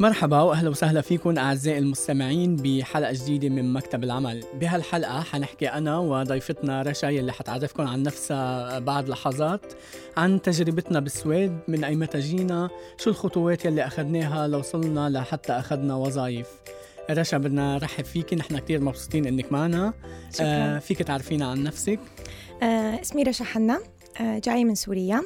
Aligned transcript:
مرحبا 0.00 0.40
وأهلا 0.40 0.70
وسهلا 0.70 1.00
فيكم 1.00 1.38
أعزائي 1.38 1.78
المستمعين 1.78 2.56
بحلقة 2.56 3.12
جديدة 3.12 3.48
من 3.48 3.72
مكتب 3.72 4.04
العمل. 4.04 4.44
بهالحلقة 4.54 5.20
حنحكي 5.20 5.68
أنا 5.68 5.98
وضيفتنا 5.98 6.82
رشا 6.82 7.06
يلي 7.06 7.32
حتعرفكم 7.32 7.86
عن 7.86 8.02
نفسها 8.02 8.78
بعد 8.78 9.08
لحظات 9.08 9.72
عن 10.16 10.42
تجربتنا 10.42 11.00
بالسويد 11.00 11.58
من 11.68 11.84
اي 11.84 11.96
متى 11.96 12.20
جينا 12.20 12.70
شو 12.98 13.10
الخطوات 13.10 13.64
يلي 13.64 13.86
أخذناها 13.86 14.48
لوصلنا 14.48 15.08
لحتى 15.10 15.52
أخذنا 15.52 15.94
وظائف 15.94 16.48
رشا 17.10 17.38
بدنا 17.38 17.74
نرحب 17.74 18.04
فيكي 18.04 18.36
نحن 18.36 18.58
كثير 18.58 18.80
مبسوطين 18.80 19.26
إنك 19.26 19.52
معنا. 19.52 19.92
شكرا. 20.32 20.46
آه 20.46 20.78
فيك 20.78 20.98
تعرفينا 20.98 21.50
عن 21.50 21.62
نفسك. 21.62 22.00
آه 22.62 23.00
اسمي 23.00 23.22
رشا 23.22 23.44
حنا. 23.44 23.80
آه 24.20 24.38
جاية 24.38 24.64
من 24.64 24.74
سوريا 24.74 25.22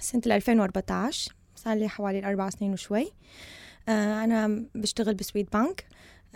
سنة 0.00 0.22
2014 0.26 1.32
صار 1.56 1.74
لي 1.74 1.88
حوالي 1.88 2.28
أربع 2.28 2.50
سنين 2.50 2.72
وشوي. 2.72 3.02
آه 3.02 3.63
أنا 3.88 4.64
بشتغل 4.74 5.14
ب 5.14 5.48
Swedbank 5.52 5.86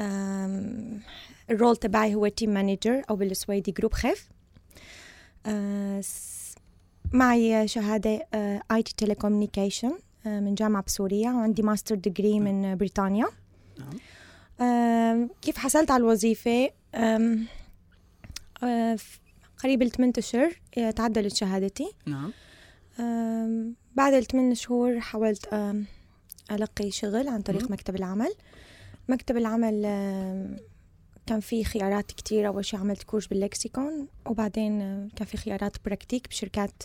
آه 0.01 0.99
ال 1.51 1.56
role 1.56 1.77
تبعي 1.77 2.15
هو 2.15 2.29
team 2.29 2.51
manager 2.51 3.03
أو 3.11 3.17
بالسويدي 3.17 3.73
gruppchef. 3.73 4.29
آه 5.47 6.03
معي 7.13 7.69
شهادة 7.69 8.27
IT 8.73 8.95
telecommunication 8.97 9.93
من 10.25 10.55
جامعة 10.55 10.83
بسوريا. 10.83 11.31
وعندي 11.31 11.63
master 11.63 11.95
degree 11.95 12.41
من 12.41 12.77
بريطانيا. 12.77 13.27
نعم. 13.79 13.99
كيف 15.43 15.59
حصلت 15.59 15.91
على 15.91 16.01
الوظيفة؟ 16.01 16.71
آه، 16.95 17.39
قريب 19.63 19.83
الثمان 19.83 20.13
أشهر 20.19 20.61
آه، 20.79 20.91
تعدلت 20.91 21.35
شهادتي. 21.35 21.93
نعم. 22.07 22.33
بعد 23.95 24.15
الثمان 24.15 24.55
شهور 24.55 25.01
حاولت 25.01 25.55
ألقي 26.51 26.91
شغل 26.91 27.29
عن 27.29 27.43
طريق 27.43 27.63
مم. 27.63 27.69
مكتب 27.73 27.97
العمل. 27.97 28.35
مكتب 29.09 29.37
العمل 29.37 29.83
كان 31.27 31.41
في 31.41 31.65
خيارات 31.65 32.07
كتير. 32.13 32.47
أول 32.47 32.65
شي 32.65 32.77
عملت 32.77 33.03
كورس 33.03 33.27
بال 33.27 33.45
Lexicon 33.45 34.09
وبعدين 34.27 34.79
كان 35.17 35.27
في 35.27 35.37
خيارات 35.37 35.77
praktik 35.85 36.29
بشركات 36.29 36.83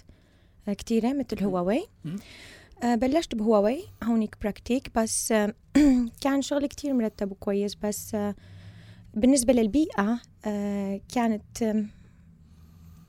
آه، 0.67 0.73
كتيرة 0.73 1.14
مثل 1.14 1.44
هواوي. 1.44 1.88
آه، 2.83 2.95
بلشت 2.95 3.36
بهواوي 3.36 3.83
هونيك 4.03 4.36
praktik. 4.41 4.91
بس 4.95 5.33
كان 6.23 6.42
شغل 6.42 6.66
كتير 6.66 6.94
مرتب 6.94 7.31
وكويس. 7.31 7.75
بس 7.75 8.16
آه، 8.16 8.36
بالنسبة 9.14 9.53
للبيئة 9.53 10.20
كانت 11.14 11.83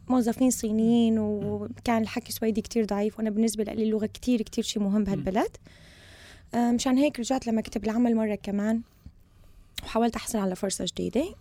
موظفين 0.08 0.50
صينيين 0.50 1.18
وكان 1.18 2.02
الحكي 2.02 2.32
سويدي 2.32 2.60
كتير 2.60 2.84
ضعيف. 2.84 3.18
وأنا 3.18 3.30
بالنسبة 3.30 3.64
لي 3.64 3.82
اللغة 3.82 4.06
كتير 4.06 4.42
كتير 4.42 4.64
شي 4.64 4.80
مهم. 4.80 5.04
بهالبلد. 5.04 5.56
مشان 6.56 6.98
هيك 6.98 7.18
رجعت 7.20 7.46
لمكتب 7.46 7.84
العمل 7.84 8.16
مرة 8.16 8.34
كمان 8.34 8.82
وحاولت 9.82 10.16
أحصل 10.16 10.38
على 10.38 10.56
فرصة 10.56 10.84
جديدة. 10.84 11.34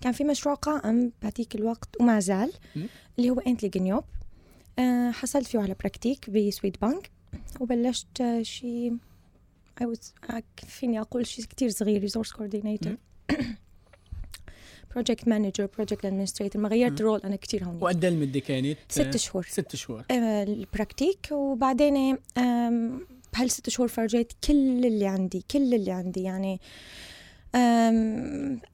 كان 0.00 0.12
في 0.12 0.24
مشروع 0.24 0.54
قائم 0.54 1.12
بهديك 1.22 1.54
الوقت 1.54 1.88
وما 2.00 2.20
زال. 2.20 2.52
اللي 3.18 3.30
هو 3.30 3.38
Äntligen 3.40 3.64
jobb. 3.64 4.04
آه، 4.78 5.10
حصلت 5.10 5.46
فيه 5.46 5.58
على 5.58 5.74
praktik 5.80 6.30
ب 6.30 6.76
Swedbank 6.82 7.10
وبلشت 7.60 8.20
آه، 8.20 8.42
شي 8.42 8.90
I 9.82 9.84
was, 9.84 10.30
آه، 10.30 10.42
فيني 10.66 11.00
أقول 11.00 11.26
شيء 11.26 11.44
كتير 11.44 11.68
صغير 11.68 12.00
resource 12.00 12.32
coordinator 12.32 12.96
project 14.94 15.28
manager 15.28 15.66
project 15.76 16.04
administrator 16.04 16.62
ما 16.62 16.68
غيرت 16.68 16.90
مم. 16.90 16.96
ال 16.98 17.02
role 17.02 17.20
أنا 17.20 17.36
كتير 17.36 17.64
هون. 17.64 17.78
وقد 17.80 18.04
إيه 18.04 18.12
المدة 18.12 18.40
كانت؟ 18.40 18.78
ست 18.88 19.16
شهور. 19.16 19.46
ست 19.48 19.76
شهور. 19.76 20.04
آه، 20.10 20.42
ال 20.42 20.52
praktik. 20.52 21.28
وبعدين 21.32 22.18
بهالست 23.38 23.70
شهور 23.70 23.88
فرجيت؟ 23.88 24.32
كل 24.44 24.86
اللي 24.86 25.06
عندي 25.06 25.44
كل 25.50 25.74
اللي 25.74 25.90
عندي. 25.92 26.22
يعني 26.22 26.60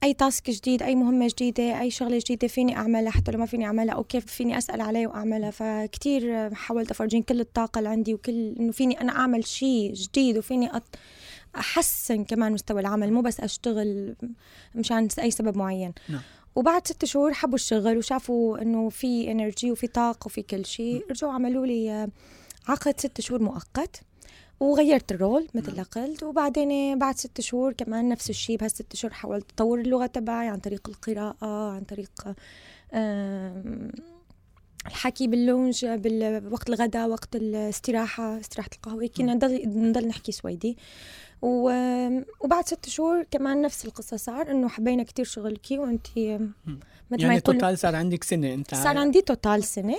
أي 0.03 0.13
task 0.13 0.49
جديد 0.49 0.83
أي 0.83 0.95
مهمة 0.95 1.27
جديدة 1.27 1.81
أي 1.81 1.91
شغلة 1.91 2.17
جديدة 2.17 2.47
فيني 2.47 2.77
أعملها 2.77 3.11
حتى 3.11 3.31
لو 3.31 3.39
ما 3.39 3.45
فيني 3.45 3.65
أعملها 3.65 3.95
أو 3.95 4.03
كيف 4.03 4.25
فيني 4.25 4.57
أسأل 4.57 4.81
عليه 4.81 5.07
وأعملها. 5.07 5.51
فكتير 5.51 6.53
حاولت 6.53 6.91
أفرجين 6.91 7.23
كل 7.23 7.39
الطاقة 7.39 7.79
اللي 7.79 7.89
عندي 7.89 8.13
وكل 8.13 8.55
إنه 8.59 8.71
فيني 8.71 9.01
أنا 9.01 9.11
أعمل 9.11 9.47
شيء 9.47 9.93
جديد 9.93 10.37
وفيني 10.37 10.77
أت... 10.77 10.83
أحسن 11.55 12.23
كمان 12.23 12.51
مستوى 12.51 12.81
العمل 12.81 13.13
مو 13.13 13.21
بس 13.21 13.39
أشتغل 13.39 14.15
مشان 14.75 15.07
أي 15.19 15.31
سبب 15.31 15.57
معين. 15.57 15.93
نعم. 16.09 16.21
وبعد 16.55 16.87
ست 16.87 17.05
شهور 17.05 17.33
حبوا 17.33 17.55
الشغل 17.55 17.97
وشافوا 17.97 18.61
إنه 18.61 18.89
في 18.89 19.31
energy 19.31 19.71
وفي 19.71 19.87
طاقة 19.87 20.25
وفي 20.25 20.41
كل 20.41 20.65
شيء. 20.65 21.05
رجعوا 21.09 21.33
عملوا 21.33 21.65
لي 21.65 22.09
عقد 22.67 22.99
ست 22.99 23.21
شهور 23.21 23.41
مؤقت. 23.43 24.01
وغيرت 24.59 25.11
ال 25.11 25.18
role 25.18 25.47
مثل. 25.53 25.77
ما 25.77 25.83
قلت 25.83 26.23
وبعدين 26.23 26.99
بعد 26.99 27.17
ست 27.17 27.41
شهور 27.41 27.73
كمان 27.73 28.09
نفس 28.09 28.29
الشيء 28.29 28.57
بهالست 28.57 28.95
شهور 28.95 29.13
حاولت 29.13 29.51
أطور 29.51 29.79
اللغة 29.79 30.05
تبعي 30.05 30.47
عن 30.47 30.59
طريق 30.59 30.89
القراءة 30.89 31.71
عن 31.71 31.81
طريق 31.81 32.35
الحكي 34.85 35.27
بال 35.27 35.44
lunch 35.44 35.85
بوقت 35.85 36.69
الغداء 36.69 37.09
وقت 37.09 37.35
الاستراحة 37.35 38.39
استراحة 38.39 38.69
القهوة 38.75 39.07
كنا 39.07 39.33
نضل 39.33 39.61
نضل 39.65 40.07
نحكي 40.07 40.31
سويدي. 40.31 40.77
وبعد 41.41 42.65
ست 42.65 42.89
شهور 42.89 43.23
كمان 43.23 43.61
نفس 43.61 43.85
القصة 43.85 44.17
صار 44.17 44.51
إنه 44.51 44.67
حبينا 44.67 45.03
كتير 45.03 45.25
شغلك 45.25 45.67
وانت 45.71 46.07
مثل 46.17 46.51
ما 47.11 47.17
يعني 47.17 47.35
يقولوا 47.35 47.61
total 47.61 47.77
صار 47.77 47.95
عندك 47.95 48.23
سنة 48.23 48.53
أنت 48.53 48.75
صار 48.75 48.97
عندي 48.97 49.21
total 49.21 49.63
سنة. 49.63 49.97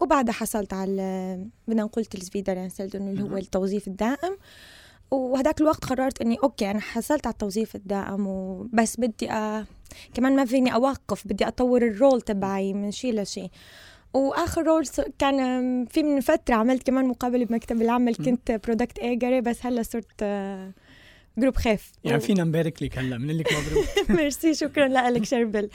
وبعدها 0.00 0.32
حصلت 0.32 0.72
على 0.72 1.38
بدنا 1.68 1.82
نقول 1.82 2.04
tillsvidare 2.04 2.52
انه 2.52 3.10
اللي 3.10 3.22
هو. 3.22 3.36
التوظيف 3.36 3.88
الدائم. 3.88 4.36
وهداك 5.10 5.60
الوقت 5.60 5.84
قررت 5.84 6.20
إني 6.20 6.36
okay 6.42 6.70
أنا 6.70 6.80
حصلت 6.80 7.26
على 7.26 7.32
التوظيف 7.32 7.76
الدائم 7.76 8.26
وبس 8.26 9.00
بدي 9.00 9.30
أ... 9.30 9.64
كمان 10.14 10.36
ما 10.36 10.44
فيني 10.44 10.74
أوقف 10.74 11.26
بدي 11.26 11.48
أطور 11.48 11.82
ال 11.86 11.93
role 11.93 12.20
تبعي 12.20 12.72
من 12.72 12.90
شيء 12.90 13.20
لشيء 13.20 13.50
وآخر 14.14 14.62
role 14.62 14.84
كان 15.18 15.86
في 15.86 16.02
من 16.02 16.20
فترة 16.20 16.54
عملت 16.54 16.86
كمان 16.86 17.04
مقابلة 17.06 17.44
بمكتب 17.44 17.82
العمل. 17.82 18.14
كنت 18.14 18.60
produktägare 18.64 19.40
بس 19.40 19.66
هلأ 19.66 19.82
صرت 19.82 20.24
gruppchef. 21.38 21.92
يعني 22.04 22.20
فينا 22.20 22.44
نبارك 22.44 22.82
لك 22.82 22.98
هلأ 22.98 23.18
من 23.18 23.36
لك 23.36 23.52
مبروك. 23.52 24.10
ميرسي 24.20 24.54
شكرا 24.54 24.88
لك 24.88 25.24
شربل. 25.24 25.70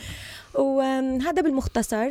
وهذا 0.56 1.42
بالمختصر. 1.42 2.10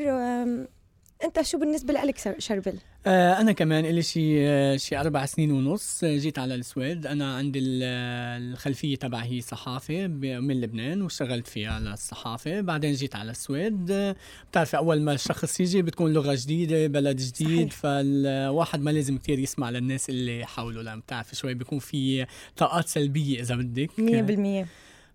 أنت 1.25 1.43
شو 1.43 1.59
بالنسبة 1.59 1.95
لك 1.95 2.35
شربل؟ 2.39 2.79
آه، 3.07 3.33
أنا 3.41 3.53
كمان 3.53 3.85
إلي 3.85 4.03
شي 4.03 4.49
آه، 4.49 4.77
شي 4.77 4.97
أربع 5.01 5.27
سنين 5.27 5.51
ونص 5.51 6.05
آه، 6.05 6.17
جيت 6.17 6.39
على 6.39 6.55
السويد. 6.55 7.07
أنا 7.07 7.37
عندي 7.37 7.81
آه، 7.85 8.39
الخلفية 8.39 8.97
تبعي 8.97 9.29
هي 9.37 9.41
صحافة 9.41 10.07
ب- 10.07 10.25
من 10.25 10.61
لبنان 10.61 11.03
واشتغلت 11.03 11.47
فيها 11.47 11.71
على 11.73 11.93
الصحافة. 11.93 12.61
بعدين 12.61 12.93
جيت 12.93 13.17
على 13.17 13.31
السويد. 13.31 14.15
بتعرفي 14.51 14.77
أول 14.77 15.01
ما 15.03 15.13
الشخص 15.13 15.61
يجي 15.61 15.83
بتكون 15.83 16.13
لغة 16.13 16.35
جديدة 16.35 16.87
بلد 16.87 17.17
جديد. 17.17 17.69
صحيح. 17.73 17.81
فالواحد 17.81 18.81
ما 18.83 18.91
لازم 18.91 19.19
كتير 19.19 19.39
يسمع 19.39 19.71
للناس 19.71 20.11
اللي 20.11 20.47
حوله 20.47 20.83
لأن 20.83 21.01
بتعرفي 21.01 21.37
شوي 21.37 21.55
بيكون 21.55 21.79
في 21.79 22.27
طاقات 22.57 22.89
سلبية 22.89 23.41
إذا 23.41 23.55
بدك. 23.55 23.91
100% 23.99 24.67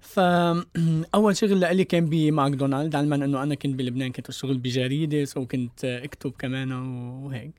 فاول 0.06 1.36
شغل 1.42 1.60
لإلي 1.60 1.84
كان 1.84 2.06
بماكدونالد 2.06 2.96
علما 2.96 3.16
إنه 3.16 3.44
أنا 3.44 3.56
كنت 3.56 3.76
بلبنان 3.76 4.12
كنت 4.12 4.30
أشتغل 4.30 4.58
بجريدة 4.58 5.26
سو 5.26 5.46
كنت 5.46 5.86
أكتب 5.86 6.32
كمان 6.40 6.72
وهيك. 6.72 7.52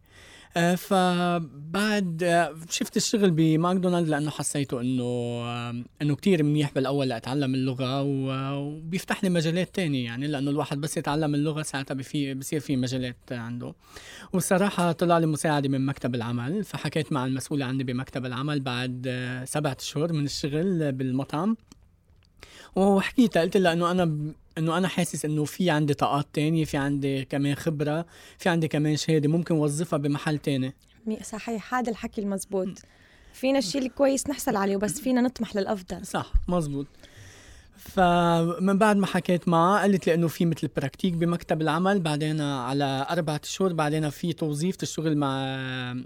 آه، 0.56 0.74
فبعد 0.74 2.22
آه، 2.22 2.54
شفت 2.70 2.96
الشغل 2.96 3.30
بماكدونالد 3.30 4.08
لأنه 4.08 4.30
حسيته 4.30 4.80
إنه 4.80 5.02
آه، 5.02 5.84
إنه 6.02 6.14
كتير 6.16 6.42
منيح 6.42 6.72
بالأول 6.74 7.08
لأتعلم 7.08 7.54
اللغة 7.54 8.02
وبيفتح 8.02 9.24
لي 9.24 9.30
مجالات 9.30 9.74
تانية 9.74 10.04
يعني 10.04 10.26
لأنه 10.26 10.50
الواحد 10.50 10.80
بس 10.80 10.96
يتعلم 10.96 11.34
اللغة 11.34 11.62
ساعتها 11.62 11.94
بفي 11.94 12.34
بصير 12.34 12.60
في 12.60 12.76
مجالات 12.76 13.16
عنده. 13.30 13.74
والصراحه 14.32 14.92
طلع 14.92 15.18
لي 15.18 15.26
مساعدة 15.26 15.68
من 15.68 15.86
مكتب 15.86 16.14
العمل 16.14 16.64
فحكيت 16.64 17.12
مع 17.12 17.26
المسؤوله 17.26 17.64
عندي 17.64 17.84
بمكتب 17.84 18.26
العمل 18.26 18.60
بعد 18.60 19.08
سبعة 19.44 19.76
أشهر 19.80 20.12
من 20.12 20.24
الشغل 20.24 20.92
بالمطعم. 20.92 21.56
وحكيتها 22.76 23.42
قلت 23.42 23.56
لها 23.56 23.72
إنه 23.72 23.90
أنا 23.90 24.32
إنه 24.58 24.78
أنا 24.78 24.88
حاسس 24.88 25.24
إنه 25.24 25.44
في 25.44 25.70
عندي 25.70 25.94
طاقات 25.94 26.26
تانية 26.32 26.64
في 26.64 26.76
عندي 26.76 27.24
كمان 27.24 27.54
خبرة 27.54 28.06
في 28.38 28.48
عندي 28.48 28.68
كمان 28.68 28.96
شهادة 28.96 29.28
ممكن 29.28 29.54
وظفها 29.54 29.96
بمحل 29.96 30.38
تاني. 30.38 30.74
صحيح 31.22 31.74
هذا 31.74 31.90
الحكي 31.90 32.20
المزبوط. 32.20 32.68
فينا 33.32 33.58
الشيء 33.58 33.82
الكويس 33.82 34.28
نحصل 34.30 34.56
عليه 34.56 34.76
وبس 34.76 35.00
فينا 35.00 35.20
نطمح 35.20 35.56
للأفضل. 35.56 36.06
صح 36.06 36.32
مزبوط. 36.48 36.86
فمن 37.76 38.78
بعد 38.78 38.96
ما 38.96 39.06
حكيت 39.06 39.48
معها 39.48 39.80
قالت 39.80 40.06
لي 40.06 40.14
إنه 40.14 40.28
في 40.28 40.46
مثل 40.46 40.68
براكتيك 40.76 41.14
بمكتب 41.14 41.62
العمل 41.62 42.00
بعدين 42.00 42.40
على 42.40 43.06
أربعة 43.10 43.40
شهور 43.44 43.72
بعدين 43.72 44.10
في 44.10 44.32
توظيف 44.32 44.76
تشتغل 44.76 45.16
مع 45.16 45.46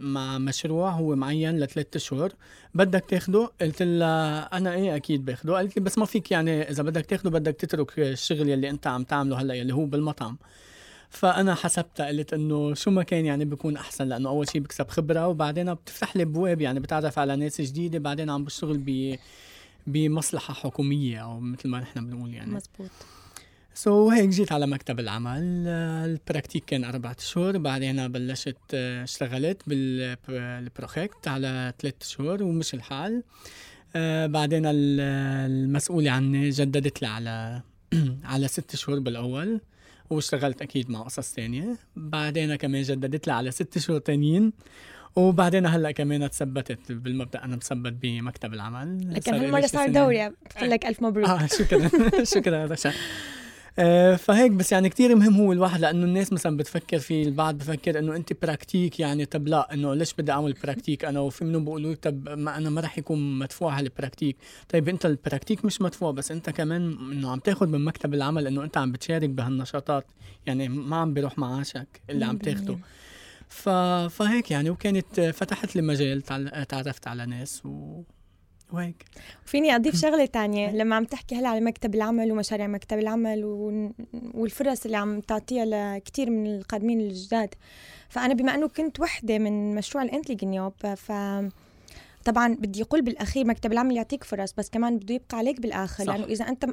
مع 0.00 0.38
مشروع 0.38 0.90
هو 0.90 1.16
معين 1.16 1.58
لثلاثة 1.60 1.96
اشهر 1.96 2.32
بدك 2.74 3.04
تاخده؟ 3.08 3.50
قلت 3.60 3.82
لها 3.82 4.56
أنا 4.56 4.74
إيه 4.74 4.96
أكيد 4.96 5.24
باخده. 5.24 5.56
قالت 5.56 5.76
لي 5.76 5.82
بس 5.82 5.98
ما 5.98 6.04
فيك 6.04 6.30
يعني 6.30 6.70
إذا 6.70 6.82
بدك 6.82 7.06
تاخده 7.06 7.30
بدك 7.30 7.54
تترك 7.54 7.98
الشغل 7.98 8.48
يلي 8.48 8.70
أنت 8.70 8.86
عم 8.86 9.04
تعمله 9.04 9.40
هلأ 9.40 9.54
يلي 9.54 9.74
هو 9.74 9.84
بالمطعم. 9.84 10.36
فأنا 11.10 11.54
حسبتها 11.54 12.06
قلت 12.06 12.32
إنه 12.32 12.74
شو 12.74 12.90
ما 12.90 13.02
كان 13.02 13.26
يعني 13.26 13.44
بيكون 13.44 13.76
أحسن 13.76 14.08
لأنه 14.08 14.28
أول 14.28 14.48
شيء 14.50 14.60
بكسب 14.60 14.88
خبرة 14.88 15.28
وبعدين 15.28 15.74
بتفتح 15.74 16.16
لي 16.16 16.22
أبواب 16.22 16.60
يعني 16.60 16.80
بتعرف 16.80 17.18
على 17.18 17.36
ناس 17.36 17.60
جديدة 17.60 17.98
بعدين 17.98 18.30
عم 18.30 18.44
بشتغل 18.44 18.78
ب 18.78 19.16
بمصلحة 19.92 20.54
حكومية 20.54 21.18
أو 21.18 21.40
مثل 21.40 21.68
ما 21.68 21.80
نحن 21.80 22.06
بنقول 22.06 22.34
يعني. 22.34 22.52
مزبوط. 22.52 22.90
سو 23.74 24.10
so, 24.10 24.14
هيك 24.14 24.28
جيت 24.28 24.52
على 24.52 24.66
مكتب 24.66 25.00
العمل. 25.00 25.66
ال 26.06 26.13
praktik 26.13 26.64
كان 26.64 26.84
أربعة 26.84 27.16
شهور. 27.20 27.58
بعدين 27.58 28.08
بلشت 28.08 28.74
اشتغلت 28.74 29.62
بال 29.66 30.02
project 30.02 31.28
على 31.28 31.72
ثلاث 31.78 31.94
شهور 32.02 32.42
ومشي 32.42 32.74
الحال. 32.74 33.22
آه، 33.96 34.26
بعدين 34.26 34.62
المسؤولة 34.66 36.10
عني 36.10 36.50
جددت 36.50 37.02
لي 37.02 37.08
على 37.08 37.62
على 38.24 38.48
ست 38.48 38.76
شهور 38.76 38.98
بالأول 38.98 39.60
واشتغلت 40.10 40.62
أكيد 40.62 40.90
مع 40.90 41.02
قصص 41.02 41.32
تانية. 41.32 41.76
بعدين 41.96 42.56
كمان 42.56 42.82
جددت 42.82 43.26
لي 43.26 43.32
على 43.32 43.50
ست 43.50 43.78
شهور 43.78 43.98
تانيين 43.98 44.52
وبعدين 45.16 45.66
هلا 45.66 45.90
كمان 45.90 46.30
تثبتت 46.30 46.92
بالمبدأ 46.92 47.44
أنا 47.44 47.56
مثبت 47.56 47.92
بمكتب 47.92 48.54
العمل. 48.54 49.14
لكن 49.14 49.34
هالمره 49.34 49.66
صار 49.66 49.90
دوري 49.90 50.30
بقول 50.56 50.70
لك 50.70 50.86
ألف 50.86 51.02
مبروك. 51.02 51.28
آه 51.28 51.46
شكرا 51.46 51.90
شكرا 52.24 52.66
رشا 52.66 52.92
آه، 53.78 54.16
فهيك 54.16 54.52
بس 54.52 54.72
يعني 54.72 54.88
كتير 54.88 55.16
مهم 55.16 55.34
هو 55.34 55.52
الواحد 55.52 55.80
لأنه 55.80 56.04
الناس 56.04 56.32
مثلا 56.32 56.56
بتفكر 56.56 56.98
في 56.98 57.22
البعض 57.22 57.58
بفكر 57.58 57.98
إنه 57.98 58.16
أنت 58.16 58.42
praktik 58.42 59.00
يعني 59.00 59.24
طب 59.24 59.48
لا 59.48 59.74
إنه 59.74 59.94
ليش 59.94 60.14
بدي 60.14 60.32
أعمل 60.32 60.52
praktik؟ 60.52 61.04
أنا 61.04 61.20
وفي 61.20 61.44
منهم 61.44 61.64
بيقولوا 61.64 61.94
طب 61.94 62.28
ما 62.28 62.56
أنا 62.56 62.70
ما 62.70 62.80
راح 62.80 62.98
يكون 62.98 63.38
مدفوع 63.38 63.74
على 63.74 63.86
ال 63.86 63.92
praktik 63.92 64.36
طيب 64.68 64.88
أنت 64.88 65.06
ال 65.06 65.13
praktik 65.13 65.64
مش 65.64 65.82
مدفوع 65.82 66.10
بس 66.10 66.30
أنت 66.30 66.50
كمان 66.50 66.82
إنه 67.12 67.30
عم 67.30 67.38
تاخذ 67.38 67.66
من 67.66 67.84
مكتب 67.84 68.14
العمل 68.14 68.46
إنه 68.46 68.64
أنت 68.64 68.76
عم 68.76 68.92
بتشارك 68.92 69.28
بهالنشاطات. 69.28 70.04
يعني 70.46 70.68
ما 70.68 70.96
عم 70.96 71.14
بيروح 71.14 71.38
معاشك 71.38 72.00
اللي 72.10 72.24
عم 72.24 72.36
تاخده. 72.38 72.78
ف... 73.50 73.68
فهيك 74.08 74.50
يعني 74.50 74.70
وكانت 74.70 75.20
فتحت 75.20 75.76
لي 75.76 75.82
مجال 75.82 76.22
تعرفت 76.68 77.08
على 77.08 77.26
ناس 77.26 77.66
و... 77.66 78.02
وهيك. 78.72 79.04
فيني 79.44 79.76
أضيف 79.76 79.96
شغلة 79.96 80.26
تانية 80.26 80.70
لما 80.70 80.96
عم 80.96 81.04
تحكي 81.04 81.34
هلا 81.34 81.48
على 81.48 81.60
مكتب 81.60 81.94
العمل 81.94 82.32
ومشاريع 82.32 82.66
مكتب 82.66 82.98
العمل 82.98 83.44
والفرص 84.34 84.84
اللي 84.84 84.96
عم 84.96 85.20
تعطيها 85.20 85.64
لكثير 85.64 86.30
من 86.30 86.46
القادمين 86.46 87.00
الجداد 87.00 87.54
فأنا 88.08 88.34
بما 88.34 88.54
إنه 88.54 88.68
كنت 88.68 89.00
وحدة 89.00 89.38
من 89.38 89.74
مشروع 89.74 90.04
الإنتليجنيوب 90.04 90.72
ف 90.96 91.12
طبعا 92.24 92.54
بدي 92.54 92.82
أقول 92.82 93.02
بالأخير 93.02 93.46
مكتب 93.46 93.72
العمل 93.72 93.96
يعطيك 93.96 94.24
فرص 94.24 94.52
بس 94.52 94.70
كمان 94.70 94.98
بده 94.98 95.14
يبقى 95.14 95.38
عليك 95.38 95.60
بالآخر 95.60 96.04
صح. 96.04 96.12
لأنه 96.14 96.24
إذا 96.24 96.48
أنت 96.48 96.64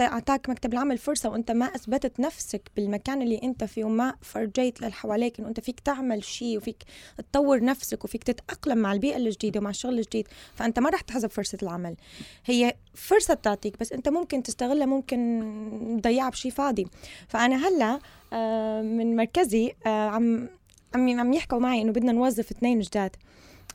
أعطاك 0.00 0.50
مكتب 0.50 0.72
العمل 0.72 0.98
فرصة 0.98 1.28
وأنت 1.28 1.50
ما 1.50 1.66
أثبتت 1.66 2.20
نفسك 2.20 2.70
بالمكان 2.76 3.22
اللي 3.22 3.40
أنت 3.42 3.64
فيه 3.64 3.84
وما 3.84 4.14
فرجيت 4.22 4.80
للي 4.80 4.92
حواليك 4.92 5.38
إنه 5.38 5.48
أنت 5.48 5.60
فيك 5.60 5.80
تعمل 5.80 6.24
شيء 6.24 6.56
وفيك 6.56 6.82
تطور 7.18 7.64
نفسك 7.64 8.04
وفيك 8.04 8.24
تتأقلم 8.24 8.78
مع 8.78 8.92
البيئة 8.92 9.16
الجديدة 9.16 9.60
ومع 9.60 9.70
الشغل 9.70 9.98
الجديد 9.98 10.28
فأنت 10.54 10.78
ما 10.78 10.90
رح 10.90 11.00
تحظى 11.00 11.30
بفرصه 11.30 11.58
العمل. 11.62 11.96
هي 12.44 12.74
فرصة 12.94 13.34
بتعطيك 13.34 13.78
بس 13.80 13.92
أنت 13.92 14.08
ممكن 14.08 14.42
تستغلها 14.42 14.86
ممكن 14.86 16.00
تضيعها 16.02 16.30
بشيء 16.30 16.52
فاضي. 16.52 16.86
فأنا 17.28 17.68
هلأ 17.68 17.98
آه، 18.32 18.82
من 18.82 19.16
مركزي 19.16 19.72
آه، 19.86 20.08
عم 20.08 20.48
عم 20.94 21.20
عم 21.20 21.32
يحكوا 21.32 21.58
معي 21.58 21.82
إنه 21.82 21.92
بدنا 21.92 22.12
نوظف 22.12 22.50
اثنين 22.50 22.80
جداد. 22.80 23.16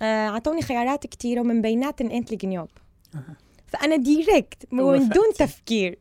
أعطوني 0.01 0.61
خيارات 0.61 1.07
كثيره 1.07 1.41
ومن 1.41 1.61
بيناتهم 1.61 2.11
Äntligen 2.11 2.31
jobb 2.31 2.69
فأنا 3.67 3.95
direkt 3.95 4.73
من 4.73 5.09
دون 5.09 5.33
تفكير. 5.39 5.99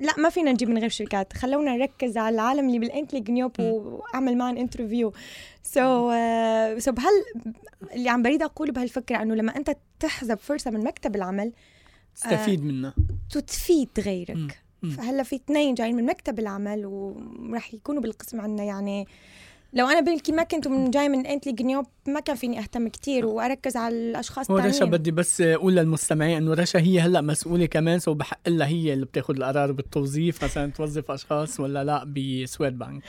لا 0.00 0.14
ما 0.18 0.28
فينا 0.28 0.52
نجيب 0.52 0.68
من 0.68 0.78
غير 0.78 0.88
شركات. 0.88 1.32
خلونا 1.32 1.76
نركز 1.76 2.16
على 2.16 2.34
العالم 2.34 2.66
اللي 2.66 2.78
ب 2.78 2.83
Äntligen 2.83 3.20
jobb 3.20 3.60
وأعمل 3.60 4.36
معهم 4.36 4.56
interview 4.56 5.12
so 5.62 6.12
so 6.78 6.92
بهال 6.92 7.24
اللي 7.94 8.08
عم 8.08 8.22
بريد 8.22 8.42
أقوله 8.42 8.72
بهالفكرة 8.72 9.22
إنه 9.22 9.34
لما 9.34 9.56
أنت 9.56 9.76
تحظى 10.00 10.38
بفرصة 10.38 10.70
من 10.70 10.84
مكتب 10.84 11.16
العمل 11.16 11.52
تستفيد 12.14 12.64
منها. 12.64 12.94
تفيد 13.46 13.88
غيرك. 13.98 14.62
فهلا 14.96 15.22
في 15.22 15.36
اثنين 15.36 15.74
جايين 15.74 15.96
من 15.96 16.06
مكتب 16.06 16.38
العمل 16.38 16.86
وراح 16.86 17.74
يكونوا 17.74 18.02
بالقسم 18.02 18.40
عندنا 18.40 18.64
يعني 18.64 19.06
لو 19.72 19.86
أنا 19.86 20.00
بلكي 20.00 20.32
ما 20.32 20.42
كنت 20.42 20.68
من 20.68 20.90
جاي 20.90 21.08
من 21.08 21.26
Äntligen 21.26 21.52
jobb 21.52 21.86
ما 22.06 22.20
كان 22.20 22.36
فيني 22.36 22.58
أهتم 22.58 22.88
كتير 22.88 23.26
وأركز 23.26 23.76
على 23.76 23.94
الأشخاص 23.94 24.50
الثانيين 24.50 24.74
رشا 24.74 24.84
بدي 24.84 25.10
بس 25.10 25.40
أقول 25.40 25.76
للمستمعين 25.76 26.36
إنه 26.36 26.54
رشا 26.54 26.78
هي 26.78 27.00
هلأ 27.00 27.20
مسؤولة 27.20 27.66
كمان 27.66 27.98
so 27.98 28.14
بحق 28.14 28.48
لها 28.48 28.66
هي 28.66 28.92
اللي 28.92 29.06
بتاخذ 29.06 29.36
القرار 29.36 29.72
بالتوظيف 29.72 30.44
مثلا 30.44 30.72
توظف 30.72 31.10
أشخاص 31.10 31.60
ولا 31.60 31.84
لأ 31.84 32.04
ب 32.04 32.78
Swedbank 32.78 33.02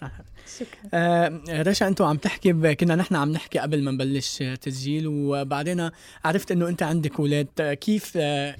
صح 0.00 0.12
شكرا. 0.58 0.90
آه 0.94 1.40
رشا 1.50 1.88
أنتم 1.88 2.04
عم 2.04 2.16
تحكي 2.16 2.74
كنا 2.74 2.94
نحن 2.94 3.14
عم 3.16 3.32
نحكي 3.32 3.58
قبل 3.58 3.82
ما 3.82 3.90
نبلش 3.90 4.42
تسجيل 4.60 5.06
وبعدين 5.06 5.90
عرفت 6.24 6.52
إنه 6.52 6.68
أنت 6.68 6.82
عندك 6.82 7.20
أولاد. 7.20 7.78
كيف 7.80 8.12
آه 8.16 8.56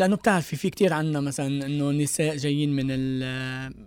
لأنه 0.00 0.16
بتعرفي 0.16 0.56
في 0.56 0.70
كتير 0.70 0.92
عنا 0.92 1.20
مثلا 1.20 1.66
إنه 1.66 1.90
نساء 1.90 2.36
جايين 2.36 2.72
من 2.72 2.86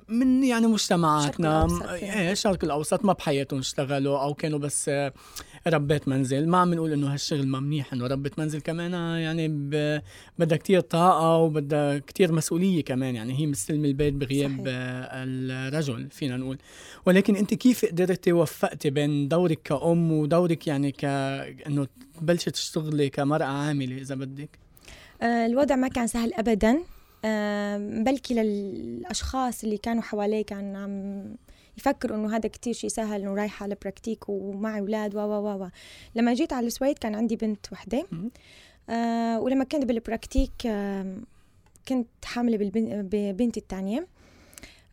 من 0.10 0.44
يعني 0.44 0.68
مجتمعاتنا. 0.68 1.68
إيه 1.94 2.31
الشرق 2.31 2.63
الأوسط 2.63 3.06
ما 3.06 3.13
بحياتهم 3.13 3.60
اشتغلوا 3.60 4.19
أو 4.19 4.34
كانوا 4.34 4.60
بس 4.60 4.92
ربات 5.68 6.07
منزل. 6.07 6.48
ما 6.48 6.57
عم 6.57 6.74
نقول 6.74 6.94
إنه 6.94 7.13
هالشغل 7.13 7.48
ما 7.48 7.60
منيح 7.60 7.94
إنه 7.94 8.07
ربة 8.07 8.31
منزل 8.38 8.62
كمان 8.62 8.94
يعني 9.19 9.48
بدها 10.40 10.57
كتير 10.57 10.80
طاقة 10.80 11.38
وبدها 11.38 11.98
كتير 11.98 12.31
مسؤولية 12.31 12.84
كمان 12.84 13.16
يعني 13.16 13.40
هي 13.40 13.48
مستلمة 13.48 13.88
البيت 13.88 14.13
بغياب 14.13 14.51
صحيح. 14.51 14.66
الرجل 14.66 16.10
فينا 16.12 16.38
نقول. 16.38 16.58
ولكن 17.06 17.36
أنت 17.36 17.54
كيف 17.54 17.86
قدرتي 17.86 18.34
وفقتي 18.34 18.90
بين 18.90 19.28
دورك 19.28 19.60
كأم 19.63 20.12
ودورك 20.12 20.68
يعني 20.68 20.92
ك 20.92 21.06
إنه 21.06 21.88
تبلشي 22.19 22.51
تشتغلي 22.51 23.10
كمرأة 23.10 23.46
عاملة 23.46 23.98
إذا 23.98 24.16
بدك؟ 24.16 24.50
آه، 24.60 24.65
الوضع 25.24 25.76
ما 25.76 25.88
كان 25.88 26.08
سهل 26.08 26.34
ابدا. 26.34 26.80
آه، 27.26 27.78
بلكي 27.78 28.34
للاشخاص 28.34 29.64
اللي 29.64 29.78
كانوا 29.78 30.02
حوالي 30.02 30.44
كان 30.44 30.76
عم 30.76 31.36
يفكروا 31.78 32.18
إنه 32.18 32.36
هذا 32.36 32.50
كتير 32.50 32.74
شيء 32.74 32.90
سهل 32.90 33.22
إنه 33.22 33.36
رايحة 33.36 33.64
على 33.64 33.76
praktik 33.82 34.30
ومعي 34.30 34.80
أولاد 34.80 35.16
و 35.16 35.20
و 35.20 35.64
و 35.64 35.70
لما 36.16 36.34
جيت 36.34 36.54
على 36.54 36.68
السويد 36.68 36.98
كان 36.98 37.16
عندي 37.16 37.36
بنت 37.36 37.72
وحدة. 37.72 38.08
آه 38.90 39.40
ولما 39.40 39.64
كنت 39.64 39.86
بال 39.86 40.00
praktik 40.00 40.52
آه 40.66 41.18
كنت 41.88 42.08
حاملة 42.26 42.72
ببنتي 42.84 43.60
الثانية. 43.60 44.08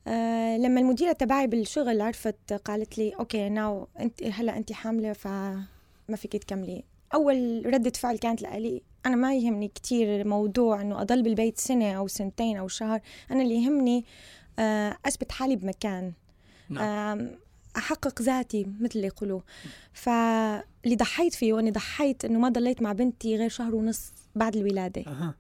آه 0.06 0.56
لما 0.56 0.80
المديرة 0.80 1.12
تبعي 1.12 1.46
بالشغل 1.46 2.00
عرفت 2.00 2.52
قالت 2.52 2.98
لي 2.98 3.10
أوكي 3.10 3.48
ناو 3.48 3.88
انت 4.00 4.22
هلأ 4.22 4.56
أنت 4.56 4.72
حاملة 4.72 5.12
فما 5.12 6.16
فيك 6.16 6.36
تكملي. 6.36 6.84
أول 7.14 7.62
ردة 7.66 7.90
فعل 7.90 8.18
كانت 8.18 8.42
لي 8.42 8.82
أنا 9.06 9.16
ما 9.16 9.34
يهمني 9.34 9.68
كتير 9.68 10.28
موضوع 10.28 10.80
إنه 10.80 11.02
أضل 11.02 11.22
بالبيت 11.22 11.58
سنة 11.58 11.92
أو 11.92 12.08
سنتين 12.08 12.56
أو 12.56 12.68
شهر 12.68 13.00
أنا 13.30 13.42
اللي 13.42 13.64
يهمني 13.64 14.04
آه، 14.58 14.96
أثبت 15.06 15.32
حالي 15.32 15.56
بمكان 15.56 16.12
نعم. 16.68 17.30
أحقق 17.76 18.22
ذاتي 18.22 18.66
مثل 18.80 18.92
اللي 18.96 19.06
يقولوا 19.06 19.40
فاللي 19.92 20.96
ضحيت 20.96 21.34
فيه 21.34 21.52
وأني 21.52 21.70
ضحيت 21.70 22.24
إنه 22.24 22.38
ما 22.38 22.48
ضليت 22.48 22.82
مع 22.82 22.92
بنتي 22.92 23.36
غير 23.36 23.48
شهر 23.48 23.74
ونص 23.74 24.12
بعد 24.34 24.56
الولادة 24.56 25.02
أه. 25.06 25.34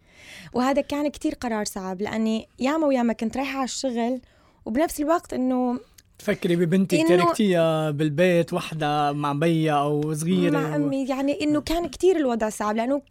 وهذا 0.52 0.82
كان 0.82 1.08
كتير 1.08 1.34
قرار 1.34 1.64
صعب 1.64 2.02
لأني 2.02 2.48
ياما 2.58 2.86
وياما 2.86 3.12
كنت 3.12 3.36
رايحة 3.36 3.56
على 3.56 3.64
الشغل 3.64 4.20
وبنفس 4.64 5.00
الوقت 5.00 5.32
إنه 5.32 5.80
تفكري 6.22 6.56
ببنتك 6.56 7.08
تركتيها 7.08 7.90
بالبيت 7.90 8.52
وحدة 8.52 9.12
مع 9.12 9.32
بيا 9.32 9.72
أو 9.72 10.14
صغيرة 10.14 10.58
مع 10.58 10.76
أمي. 10.76 11.06
يعني 11.08 11.42
إنه 11.42 11.60
كان 11.60 11.88
كتير 11.88 12.16
الوضع 12.16 12.48
صعب 12.48 12.76
لأنه 12.76 13.02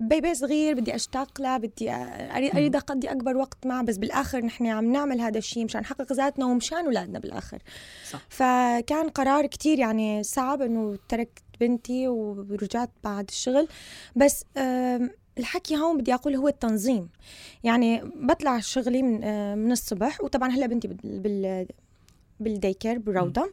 بيبي 0.00 0.34
صغير 0.34 0.74
بدي 0.74 0.94
أشتاق 0.94 1.40
له 1.40 1.56
بدي 1.56 1.90
أريد 2.54 2.76
أقضي 2.76 3.08
أكبر 3.08 3.36
وقت 3.36 3.66
معه 3.66 3.82
بس 3.82 3.96
بالآخر 3.96 4.44
نحن 4.44 4.66
عم 4.66 4.92
نعمل 4.92 5.20
هذا 5.20 5.38
الشيء 5.38 5.64
مشان 5.64 5.80
نحقق 5.80 6.12
ذاتنا 6.12 6.46
ومشان 6.46 6.84
أولادنا 6.84 7.18
بالآخر. 7.18 7.58
صح. 8.10 8.20
فكان 8.28 9.08
قرار 9.08 9.46
كتير 9.46 9.78
يعني 9.78 10.22
صعب 10.22 10.62
إنه 10.62 10.98
تركت 11.08 11.42
بنتي 11.60 12.08
ورجعت 12.08 12.90
بعد 13.04 13.28
الشغل. 13.28 13.68
بس 14.16 14.44
الحكي 15.38 15.76
هون 15.76 15.98
بدي 15.98 16.14
أقول 16.14 16.36
هو 16.36 16.48
التنظيم. 16.48 17.08
يعني 17.64 18.02
بطلع 18.16 18.60
شغلي 18.60 19.02
من 19.02 19.20
من 19.58 19.72
الصبح 19.72 20.20
وطبعا 20.20 20.48
هلأ 20.48 20.66
بنتي 20.66 20.88
بال 20.88 21.66
بالديكر 22.40 22.98
بالروضة. 22.98 23.52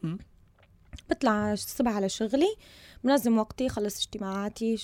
بطلع 1.09 1.53
الصبح 1.53 1.95
على 1.95 2.09
شغلي 2.09 2.55
بنظم 3.03 3.37
وقتي 3.37 3.69
خلص 3.69 3.97
اجتماعاتي 3.97 4.77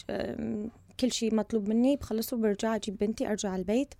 كل 0.99 1.11
شيء 1.11 1.35
مطلوب 1.35 1.69
مني 1.69 1.95
بخلصه 1.95 2.37
برجع 2.37 2.75
أجيب 2.75 2.97
بنتي 2.97 3.29
أرجع 3.29 3.49
على 3.49 3.59
البيت. 3.59 3.93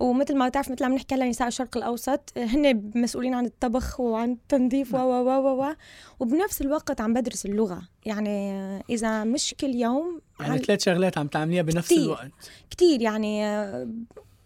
ومثل 0.00 0.36
ما 0.36 0.48
تعرف 0.48 0.70
مثل 0.70 0.84
ما 0.84 0.90
بنحكي 0.90 1.14
هلا 1.14 1.28
نساء 1.28 1.48
الشرق 1.48 1.76
الأوسط 1.76 2.32
هن 2.52 2.90
مسؤولين 2.94 3.34
عن 3.34 3.46
الطبخ 3.46 4.00
وعن 4.00 4.32
التنظيف 4.32 4.94
و 4.94 4.98
و 4.98 5.28
و 5.28 5.62
و 5.62 5.74
وبنفس 6.20 6.60
الوقت 6.62 7.00
عم 7.00 7.14
بدرس 7.14 7.46
اللغة. 7.46 7.82
يعني 8.06 8.50
إذا 8.90 9.24
مش 9.24 9.54
كل 9.60 9.74
يوم 9.74 10.20
يعني 10.40 10.58
ثلاث 10.58 10.84
شغلات 10.84 11.18
عم 11.18 11.26
تعمليها 11.26 11.62
بنفس 11.62 11.86
كتير. 11.86 12.02
الوقت. 12.02 12.30
كثير 12.70 13.02
يعني 13.02 13.44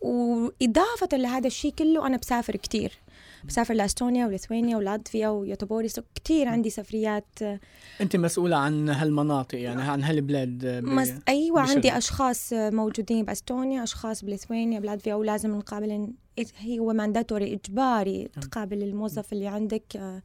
وإضافة 0.00 1.08
لهذا 1.16 1.46
الشيء 1.46 1.72
كله 1.72 2.06
أنا 2.06 2.16
بسافر 2.16 2.56
كثير 2.56 2.92
بسافر 3.44 3.74
لإستونيا 3.74 4.26
وليثوانيا 4.26 4.76
ولاتفيا 4.76 5.28
ويوتوبوري 5.28 5.88
سو 5.88 6.02
كثير 6.14 6.48
عندي 6.48 6.70
سفريات 6.70 7.24
أنت 8.00 8.16
مسؤولة 8.16 8.56
عن 8.56 8.88
هالمناطق 8.88 9.58
يعني 9.58 9.82
عن 9.82 10.02
هالبلاد 10.02 10.66
ب... 10.66 10.84
مس... 10.84 11.12
أيوه 11.28 11.62
بشغل. 11.62 11.74
عندي 11.74 11.98
أشخاص 11.98 12.52
موجودين 12.52 13.24
بإستونيا 13.24 13.82
أشخاص 13.82 14.24
بليثوانيا 14.24 14.80
بلاتفيا 14.80 15.14
ولازم 15.14 15.56
نقابل 15.56 16.12
هو 16.78 16.92
mandatory 16.92 17.54
إجباري 17.54 18.28
تقابل 18.40 18.82
الموظف 18.82 19.32
اللي 19.32 19.46
عندك 19.46 19.96
آه، 19.96 20.22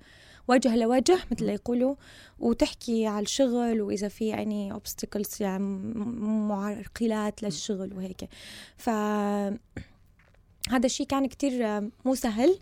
وجه 0.48 0.76
لوجه 0.76 1.20
مثل 1.32 1.46
ما 1.46 1.54
يقولوا 1.54 1.96
وتحكي 2.40 3.08
على 3.08 3.24
الشغل 3.24 3.82
وإذا 3.82 4.08
في 4.08 4.28
يعني 4.28 4.72
obstacles 4.72 5.42
يعني 5.42 5.64
معرقلات 6.50 7.44
للشغل 7.44 7.94
وهيك. 7.94 8.30
ف 8.78 8.90
هذا 10.70 10.86
الشيء 10.86 11.06
كان 11.06 11.26
كتير 11.26 11.66
آه، 11.66 11.90
مو 12.06 12.16
سهل. 12.16 12.60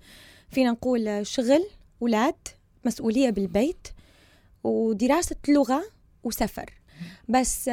فينا 0.54 0.72
نقول 0.72 1.28
شغل 1.28 1.66
ولاد 2.02 2.36
مسؤولية 2.86 3.30
بالبيت 3.30 3.88
ودراسة 4.64 5.36
لغة 5.48 5.84
وسفر. 6.24 6.74
بس 7.30 7.70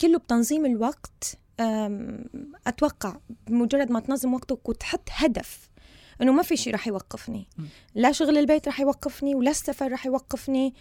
كله 0.00 0.18
بتنظيم 0.18 0.66
الوقت. 0.66 1.38
آم، 1.60 2.24
أتوقع 2.66 3.16
بمجرد 3.46 3.90
ما 3.90 4.00
تنظم 4.00 4.34
وقتك 4.34 4.68
وتحط 4.68 5.08
هدف 5.12 5.70
إنه 6.22 6.32
ما 6.32 6.42
في 6.42 6.56
شيء 6.56 6.74
رح 6.74 6.86
يوقفني. 6.86 7.48
لا 7.94 8.12
شغل 8.12 8.38
البيت 8.38 8.68
رح 8.68 8.80
يوقفني 8.80 9.34
ولا 9.34 9.50
السفر 9.50 9.92
رح 9.92 10.06
يوقفني. 10.06 10.74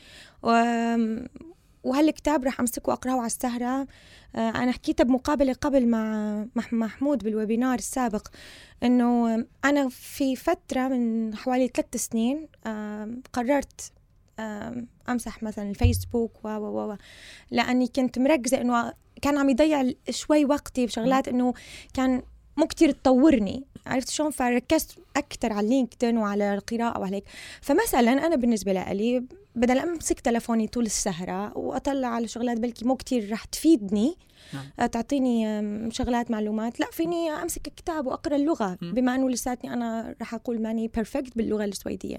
وهالكتاب 1.88 2.46
رح 2.46 2.60
امسكه 2.60 2.90
وأقرأه 2.90 3.18
على 3.18 3.26
السهرة؟ 3.26 3.88
آه، 4.36 4.50
أنا 4.50 4.72
حكيتها 4.72 5.04
بمقابلة 5.04 5.54
قبل 5.54 5.88
مع 5.88 6.46
محمود 6.72 7.24
بالويبينار 7.24 7.78
السابق 7.78 8.28
إنه 8.84 9.46
أنا 9.66 9.90
في 9.90 10.36
فترة 10.36 10.88
من 10.88 11.36
حوالي 11.36 11.68
ثلاث 11.68 11.96
سنين 11.96 12.48
قررت 13.34 13.92
أمسح 15.10 15.44
مثلا 15.44 15.70
الفيسبوك 15.70 16.46
و 16.46 16.48
و 16.48 16.92
و 16.92 16.96
لأني 17.52 17.88
كنت 17.88 18.20
مركزة 18.20 18.62
إنه 18.62 18.94
كان 19.22 19.38
عم 19.38 19.50
يضيع 19.50 19.92
شوي 20.10 20.46
وقتي 20.46 20.86
بشغلات 20.86 21.28
إنه 21.28 21.54
كان 21.94 22.22
مو 22.58 22.68
كتير 22.68 22.92
تطورني. 22.92 23.64
عرفت 23.88 24.10
شلون؟ 24.10 24.32
فركزت 24.32 25.00
أكثر 25.18 25.54
على 25.54 25.68
LinkedIn 25.68 26.18
وعلى 26.18 26.54
القراءة 26.54 27.00
وهيك 27.00 27.24
فمثلا 27.62 28.28
أنا 28.28 28.36
بالنسبة 28.36 28.74
لي 28.74 29.24
بدل 29.56 29.78
أمسك 29.78 30.20
تلفوني 30.20 30.68
طول 30.68 30.86
السهرة 30.86 31.58
وأطلع 31.58 32.08
على 32.08 32.28
شغلات 32.28 32.60
بلكي 32.60 32.86
مو 32.86 32.96
كتير 32.96 33.32
رح 33.32 33.46
تفيدني 33.46 34.16
نعم. 34.54 34.66
آه، 34.80 34.86
تعطيني 34.86 35.92
شغلات 35.92 36.32
معلومات 36.32 36.80
لا 36.80 36.88
فيني 36.92 37.30
أمسك 37.30 37.62
كتاب 37.62 38.08
وأقرأ 38.08 38.36
اللغة. 38.36 38.78
بما 38.82 39.16
إنه 39.16 39.30
لساتني 39.30 39.74
أنا 39.74 40.16
رح 40.22 40.34
أقول 40.34 40.62
ماني 40.62 40.88
perfect 40.88 41.38
باللغة 41.38 41.66
السويدية. 41.66 42.18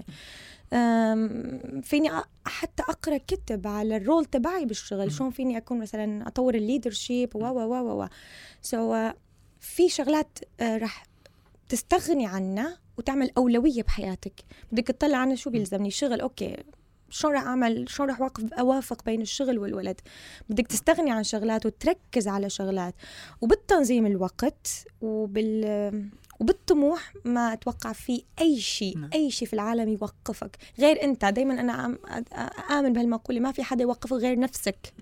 فيني 1.81 2.09
حتى 2.45 2.83
أقرأ 2.83 3.17
كتب 3.17 3.67
على 3.67 3.97
ال 3.97 4.03
role 4.03 4.25
تبعي 4.25 4.65
بالشغل. 4.65 5.11
شلون 5.11 5.29
فيني 5.31 5.57
أكون 5.57 5.79
مثلا 5.79 6.27
أطور 6.27 6.55
ال 6.55 6.62
leadership 6.62 7.35
و 7.35 7.39
و 7.39 7.59
و 7.59 8.03
و 8.03 8.07
so 8.61 9.09
في 9.59 9.89
شغلات 9.89 10.39
آه، 10.59 10.77
رح 10.77 11.05
تستغني 11.69 12.27
عنها 12.27 12.77
وتعمل 12.97 13.31
أولوية 13.37 13.83
بحياتك. 13.83 14.33
بدك 14.71 14.87
تطلع 14.87 15.17
عنها 15.17 15.35
شو 15.35 15.49
بيلزمني؟ 15.49 15.91
شغل. 15.91 16.21
okay 16.21 16.57
شلون 17.09 17.33
رح 17.33 17.41
أعمل؟ 17.41 17.89
شلون 17.89 18.09
رح 18.09 18.21
اوقف 18.21 18.53
أوافق 18.53 19.05
بين 19.05 19.21
الشغل 19.21 19.59
والولد؟ 19.59 20.01
بدك 20.49 20.67
تستغني 20.67 21.11
عن 21.11 21.23
شغلات 21.23 21.65
وتركز 21.65 22.27
على 22.27 22.49
شغلات. 22.49 22.95
وبالتنظيم 23.41 24.05
الوقت 24.05 24.67
وبال 25.01 26.09
وبالطموح 26.39 27.13
ما 27.25 27.53
أتوقع 27.53 27.93
في 27.93 28.23
أي 28.41 28.59
شيء 28.59 28.97
نعم. 28.97 29.09
أي 29.13 29.31
شيء 29.31 29.47
في 29.47 29.53
العالم 29.53 29.89
يوقفك. 29.89 30.57
غير 30.79 31.03
أنت. 31.03 31.25
دائما 31.25 31.59
أنا 31.59 31.97
آمن 32.71 32.93
بهالمقولة 32.93 33.39
ما 33.39 33.51
في 33.51 33.63
حدا 33.63 33.83
يوقفك 33.83 34.13
غير 34.13 34.39
نفسك. 34.39 34.93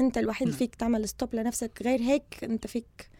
أنت 0.00 0.18
الوحيد 0.18 0.48
اللي 0.48 0.58
نعم. 0.58 0.58
فيك 0.58 0.74
تعمل 0.74 1.08
ستوب 1.08 1.34
لنفسك. 1.34 1.82
غير 1.82 2.00
هيك 2.00 2.44
أنت 2.44 2.66
فيك 2.66 3.11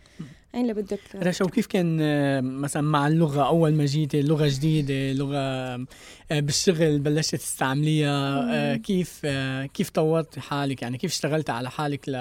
أين 0.54 0.62
اللي 0.62 0.74
بدك؟ 0.74 1.00
رشا 1.14 1.44
وكيف 1.44 1.66
كان 1.66 1.98
آه، 2.00 2.40
مثلا 2.40 2.82
مع 2.82 3.06
اللغة؟ 3.06 3.46
أول 3.46 3.74
ما 3.74 3.84
جيتي 3.84 4.22
لغة 4.22 4.48
جديدة 4.48 5.12
لغة 5.12 5.38
آه، 5.38 5.86
بالشغل 6.30 6.98
بلشت 6.98 7.34
تستعمليها 7.34 8.48
آه،. 8.50 8.76
كيف 8.76 9.26
كيف 9.74 9.90
طورتي 9.90 10.40
حالك؟ 10.40 10.82
يعني 10.82 10.98
كيف 10.98 11.10
اشتغلتي 11.10 11.52
على 11.52 11.70
حالك 11.70 12.08
ل 12.08 12.12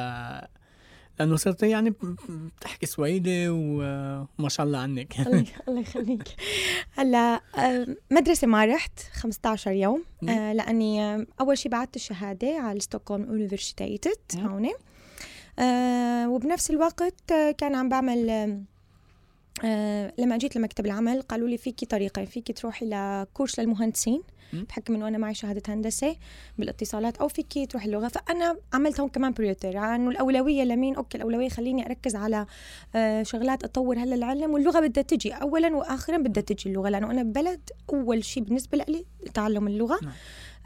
لأنه 1.20 1.36
صرتي 1.36 1.70
يعني 1.70 1.94
بتحكي 2.58 2.86
سويدي 2.86 3.50
وما 3.50 4.50
شاء 4.50 4.66
الله 4.66 4.80
عنك. 4.80 5.20
الله 5.20 5.46
الله 5.68 5.82
يخليك. 5.82 6.24
هلأ 6.92 7.42
مدرسة 8.12 8.48
ما 8.48 8.66
رحت 8.66 9.00
15 9.14 9.72
يوم. 9.72 10.04
لأني 10.22 11.26
أول 11.42 11.58
شيء 11.58 11.72
بعثت 11.72 11.96
الشهادة 11.96 12.58
على 12.60 12.80
Stockholms 12.80 13.24
universitet. 13.24 14.36
هون. 14.36 14.70
وبنفس 16.28 16.70
الوقت 16.70 17.32
آه، 17.32 17.52
كان 17.52 17.76
عم 17.76 17.90
بعمل 17.90 18.30
آه، 18.30 18.62
آه، 19.64 20.14
لما 20.18 20.38
جيت 20.38 20.56
لمكتب 20.56 20.86
العمل 20.86 21.22
قالوا 21.22 21.48
لي 21.48 21.58
فيكي 21.58 21.86
طريقين 21.86 22.26
فيكي 22.26 22.54
تروحي 22.54 22.86
لكورس 22.90 23.60
للمهندسين. 23.60 24.22
بحكم 24.54 24.96
انه 24.96 25.08
أنا 25.08 25.18
معي 25.18 25.34
شهادة 25.34 25.74
هندسة 25.74 26.16
بالاتصالات 26.58 27.18
أو 27.18 27.28
فيكي 27.28 27.66
تروحي 27.66 27.86
اللغة 27.86 28.08
فأنا 28.08 28.58
عملت 28.74 29.00
هون 29.00 29.10
كمان 29.10 29.32
priority 29.32 29.78
إنه 29.78 30.10
الأولوية 30.10 30.64
لمين 30.64 30.96
okay 30.96 31.18
الأولوية 31.18 31.50
خليني 31.50 31.86
أركز 31.86 32.16
على 32.16 32.46
آه، 32.96 33.24
شغلات 33.24 33.64
أطور 33.64 34.00
هلا 34.00 34.16
العلم 34.16 34.54
واللغة 34.54 34.80
بدها 34.80 35.04
تجي 35.04 35.34
اولا 35.34 35.76
واخرا 35.76 36.18
بدها 36.18 36.44
تجي 36.44 36.70
اللغة 36.70 36.90
لأنه 36.90 37.12
أنا 37.12 37.24
ببلد 37.24 37.70
أول 37.90 38.24
شيء 38.24 38.44
بالنسبة 38.44 38.78
لي 38.78 39.06
تعلم 39.34 39.68
اللغة 39.68 40.00
نعم. 40.04 40.14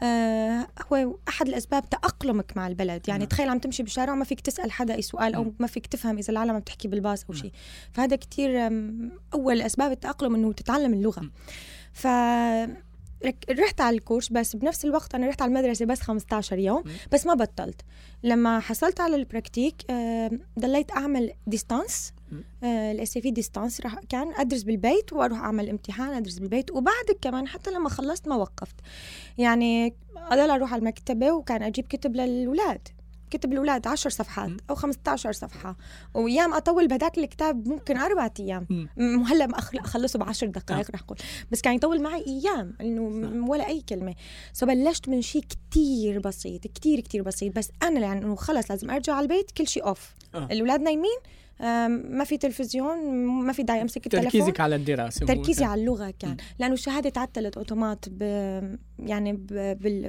آه 0.02 0.66
هو 0.92 1.16
أحد 1.28 1.48
الأسباب 1.48 1.90
تأقلمك 1.90 2.56
مع 2.56 2.66
البلد 2.68 3.08
يعني 3.08 3.18
نعم. 3.20 3.28
تخيل 3.28 3.48
عم 3.48 3.58
تمشي 3.58 3.82
بالشارع 3.82 4.12
وما 4.12 4.24
فيك 4.24 4.40
تسأل 4.40 4.72
حدا 4.72 4.94
أي 4.94 5.02
سؤال 5.02 5.34
أو 5.34 5.42
نعم. 5.42 5.52
ما 5.58 5.66
فيك 5.66 5.86
تفهم 5.86 6.18
إذا 6.18 6.30
العالم 6.32 6.50
عم 6.50 6.58
تحكي 6.60 6.88
بالباص 6.88 7.24
أو 7.24 7.32
نعم. 7.34 7.42
شيء 7.42 7.52
فهذا 7.92 8.16
كتير 8.16 8.66
آم، 8.66 9.10
أول 9.34 9.62
أسباب 9.62 9.92
التأقلم 9.92 10.34
إنه 10.34 10.52
تتعلم 10.52 10.92
اللغة. 10.94 11.30
ف 11.92 12.06
رحت 13.50 13.80
على 13.80 13.96
الكورس 13.96 14.28
بس 14.32 14.56
بنفس 14.56 14.84
الوقت 14.84 15.14
أنا 15.14 15.26
رحت 15.28 15.42
على 15.42 15.48
المدرسة 15.48 15.84
بس 15.84 16.00
15 16.00 16.58
يوم. 16.58 16.84
بس 17.12 17.26
ما 17.26 17.34
بطلت 17.34 17.80
لما 18.22 18.60
حصلت 18.60 19.00
على 19.00 19.16
ال 19.16 19.23
praktik 19.23 19.74
ضليت 20.58 20.90
أعمل 20.96 21.32
distans. 21.46 22.12
ال 22.64 23.18
SFI 23.18 23.30
distans 23.30 23.80
راح 23.80 24.00
كان 24.08 24.32
أدرس 24.36 24.62
بالبيت 24.62 25.12
وأروح 25.12 25.38
أعمل 25.38 25.68
امتحان 25.68 26.12
أدرس 26.12 26.38
بالبيت. 26.38 26.70
وبعد 26.70 27.04
كمان 27.22 27.48
حتى 27.48 27.70
لما 27.70 27.88
خلصت 27.88 28.28
ما 28.28 28.36
وقفت. 28.36 28.74
يعني 29.38 29.94
اضل 30.16 30.50
أروح 30.50 30.72
على 30.72 30.80
المكتبة 30.80 31.32
وكان 31.32 31.62
أجيب 31.62 31.86
كتب 31.86 32.16
للاولاد 32.16 32.88
كتب 33.30 33.52
الاولاد 33.52 33.86
10 33.86 34.10
صفحات. 34.10 34.50
أو 34.70 34.74
15 34.74 35.32
صفحة. 35.32 35.76
وايام 36.14 36.54
أطول 36.54 36.88
بهداك 36.88 37.18
الكتاب 37.18 37.68
ممكن 37.68 37.96
أربع 37.96 38.30
أيام. 38.40 38.66
مم. 38.70 38.88
م- 38.96 39.22
هلا 39.22 39.46
ما 39.46 39.56
أخل- 39.60 39.80
أخلصه 39.80 40.18
بعشر 40.18 40.46
دقائق 40.46 40.86
آه. 40.86 40.90
رح 40.94 41.00
أقول. 41.02 41.18
بس 41.50 41.60
كان 41.60 41.74
يطول 41.74 42.02
معي 42.02 42.24
أيام 42.26 42.74
إنه 42.80 43.48
ولا 43.48 43.66
أي 43.66 43.80
كلمة. 43.80 44.14
so 44.52 44.66
بلشت 44.66 45.08
من 45.08 45.22
شيء 45.22 45.42
كتير 45.42 46.18
بسيط 46.18 46.62
كتير 46.66 47.00
كتير 47.00 47.22
بسيط. 47.22 47.56
بس 47.56 47.70
أنا 47.82 48.00
يعني 48.00 48.24
انه 48.24 48.36
خلص 48.36 48.70
لازم 48.70 48.90
أرجع 48.90 49.12
على 49.14 49.22
البيت 49.22 49.50
كل 49.50 49.66
شيء 49.68 49.86
off 49.86 50.14
آه. 50.34 50.48
الاولاد 50.52 50.80
نايمين 50.80 51.18
ما 51.60 52.24
في 52.24 52.36
تلفزيون 52.38 53.14
ما 53.26 53.52
في 53.52 53.62
داعي 53.62 53.82
أمسك 53.82 54.06
التليفون 54.06 54.30
تركيزك 54.30 54.60
على 54.60 54.76
الدراسة 54.76 55.22
هو 55.22 55.26
تركيزي. 55.26 55.64
على 55.64 55.80
اللغة 55.80 56.14
كان 56.18 56.30
مم. 56.30 56.36
لأنه 56.58 56.74
الشهادة 56.74 57.08
تعطلت 57.10 57.56
automatiskt 57.56 58.22
يعني. 58.98 59.32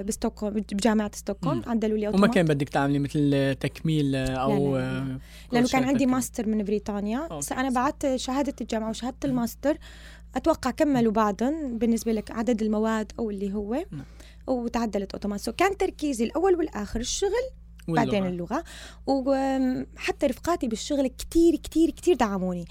بستوكهولم 0.03 0.63
بجامعة 0.71 1.11
ستوكهولم. 1.15 1.61
عدلوا 1.67 1.97
لي 1.97 2.07
وما 2.07 2.15
automatiskt 2.15 2.35
كان 2.35 2.45
بدك 2.45 2.69
تعملي 2.69 2.99
مثل 2.99 3.55
تكميل 3.59 4.15
أو 4.15 4.77
لا، 4.77 4.81
لا، 4.81 4.83
لا. 4.83 5.13
آه، 5.13 5.19
لأنه 5.51 5.67
كان 5.67 5.83
عندي. 5.83 6.05
ماستر 6.05 6.47
من 6.47 6.63
بريطانيا 6.63 7.19
okay. 7.19 7.37
بس 7.37 7.51
أنا 7.51 7.69
بعت 7.69 8.15
شهادة 8.15 8.53
الجامعة 8.61 8.89
وشهادة 8.89 9.17
الماستر 9.25 9.77
أتوقع 10.35 10.71
كملوا 10.71 11.11
بعضهم 11.11 11.77
بالنسبة 11.77 12.11
لك 12.11 12.31
عدد 12.31 12.61
المواد 12.61 13.11
أو 13.19 13.29
اللي 13.29 13.53
هو 13.53 13.73
نعم. 13.91 14.05
وتعدلت 14.47 15.13
automatiskt 15.13 15.39
so 15.39 15.51
كان 15.51 15.77
تركيزي 15.77 16.23
الأول 16.23 16.55
والآخر 16.55 16.99
الشغل 16.99 17.49
واللغة. 17.87 18.05
بعدين 18.05 18.25
اللغة. 18.25 18.63
وحتى 19.07 20.25
رفقاتي 20.25 20.67
بالشغل 20.67 21.07
كتير 21.07 21.55
كتير 21.55 21.89
كتير 21.89 22.15
دعموني. 22.15 22.65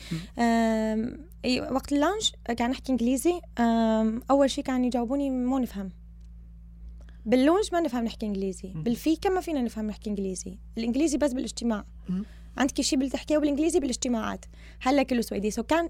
وقت 1.70 1.92
ال 1.92 1.99
lunch 1.99 2.32
كان 2.56 2.70
احكي 2.70 2.92
إنجليزي. 2.92 3.40
أم، 3.58 4.22
أول 4.30 4.50
شيء 4.50 4.64
كانوا 4.64 4.86
يجاوبوني 4.86 5.30
مو 5.30 5.58
نفهم. 5.58 5.90
بال 7.26 7.38
lunch 7.38 7.68
ما 7.72 7.80
نفهم 7.80 8.04
نحكي 8.04 8.26
إنجليزي. 8.26 8.72
بال 8.74 8.93
fika 8.93 9.30
ما 9.30 9.40
فينا 9.40 9.62
نفهم 9.62 9.86
نحكي 9.86 10.10
إنجليزي. 10.10 10.58
الإنجليزي 10.78 11.18
بس 11.18 11.32
بالاجتماع. 11.32 11.84
عندك 12.56 12.80
شيء 12.80 12.98
بدك 12.98 13.12
تحكيه 13.12 13.38
بالانجليزي 13.38 13.80
بالإجتماعات. 13.80 14.44
هلا 14.80 15.02
كله 15.02 15.20
سويدي. 15.20 15.50
so 15.50 15.62
كان 15.62 15.88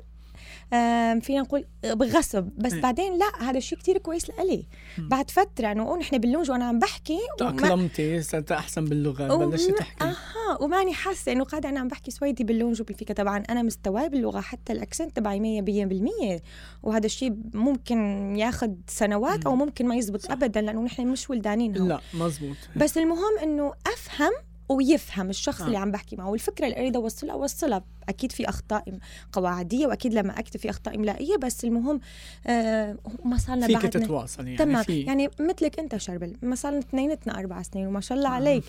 فينا 1.20 1.40
نقول 1.40 1.64
بغصب. 1.84 2.48
بس 2.58 2.72
إيه. 2.72 2.80
بعدين 2.82 3.18
لا 3.18 3.42
هذا 3.50 3.58
الشيء 3.58 3.78
كتير 3.78 3.98
كويس 3.98 4.30
لإلي. 4.30 4.66
بعد 4.98 5.30
فترة 5.30 5.72
انه 5.72 5.96
نحن 5.96 6.18
بال 6.18 6.27
lunch 6.27 6.50
وأنا 6.50 6.64
عم 6.64 6.78
بحكي 6.78 7.18
تأقلمتي 7.38 8.22
صرت 8.22 8.52
أحسن 8.52 8.84
باللغة 8.84 9.34
وما- 9.34 9.46
بلشتي 9.46 9.72
تحكي. 9.72 10.04
أها 10.04 10.16
وماني 10.60 10.94
حاسة 10.94 11.32
إنه 11.32 11.44
قاعدة 11.44 11.68
أنا 11.68 11.80
عم 11.80 11.88
بحكي 11.88 12.10
سويدي 12.10 12.44
بال 12.44 12.55
lunch 12.55 12.80
وبال 12.80 12.95
fika 12.95 13.14
طبعا 13.14 13.38
أنا 13.50 13.62
مستواي 13.62 14.08
باللغة 14.08 14.40
حتى 14.40 14.72
ال 14.72 14.79
accent 14.79 15.16
تبعي 15.16 15.40
100% 15.40 16.42
وهذا 16.82 17.06
الشيء 17.06 17.34
ممكن 17.54 17.98
ياخذ 18.36 18.70
سنوات 18.88 19.46
أو 19.46 19.54
ممكن 19.56 19.86
ما 19.86 19.96
يزبط 19.96 20.20
صح. 20.20 20.30
ابدا 20.30 20.60
لأنه 20.60 20.82
نحن 20.82 21.06
مش 21.06 21.30
ولدانين 21.30 21.78
هون. 21.78 21.88
لا 21.88 22.00
مزبوط. 22.14 22.56
بس 22.76 22.98
المهم 22.98 23.38
إنه 23.42 23.72
أفهم 23.86 24.32
ويفهم 24.68 25.30
الشخص 25.30 25.60
آه. 25.60 25.66
اللي 25.66 25.76
عم 25.76 25.90
بحكي 25.90 26.16
معه 26.16 26.30
والفكرة 26.30 26.66
اللي 26.66 26.78
أريد 26.78 26.96
أوصلها 26.96 27.34
أوصلها 27.34 27.84
أكيد 28.08 28.32
في 28.32 28.48
أخطاء 28.48 28.98
قواعدية 29.32 29.86
وأكيد 29.86 30.14
لما 30.14 30.38
أكتب 30.38 30.60
في 30.60 30.70
أخطاء 30.70 30.96
إملائية 30.96 31.36
بس 31.36 31.64
المهم 31.64 32.00
آه 32.46 32.96
ما 33.24 33.38
صار 33.38 33.56
لنا 33.56 33.66
فيك 33.66 33.82
تتواصل 33.82 34.44
يعني 34.44 34.56
تمام. 34.58 34.82
في 34.82 35.00
يعني 35.00 35.30
مثلك 35.40 35.78
أنت 35.78 35.96
شربل 35.96 36.36
ما 36.42 36.54
صار 36.54 36.72
لنا 36.72 36.80
اثنيناتنا 36.80 37.38
أربع 37.38 37.62
سنين 37.62 37.86
وما 37.86 38.00
شاء 38.00 38.18
الله 38.18 38.28
عليك. 38.28 38.64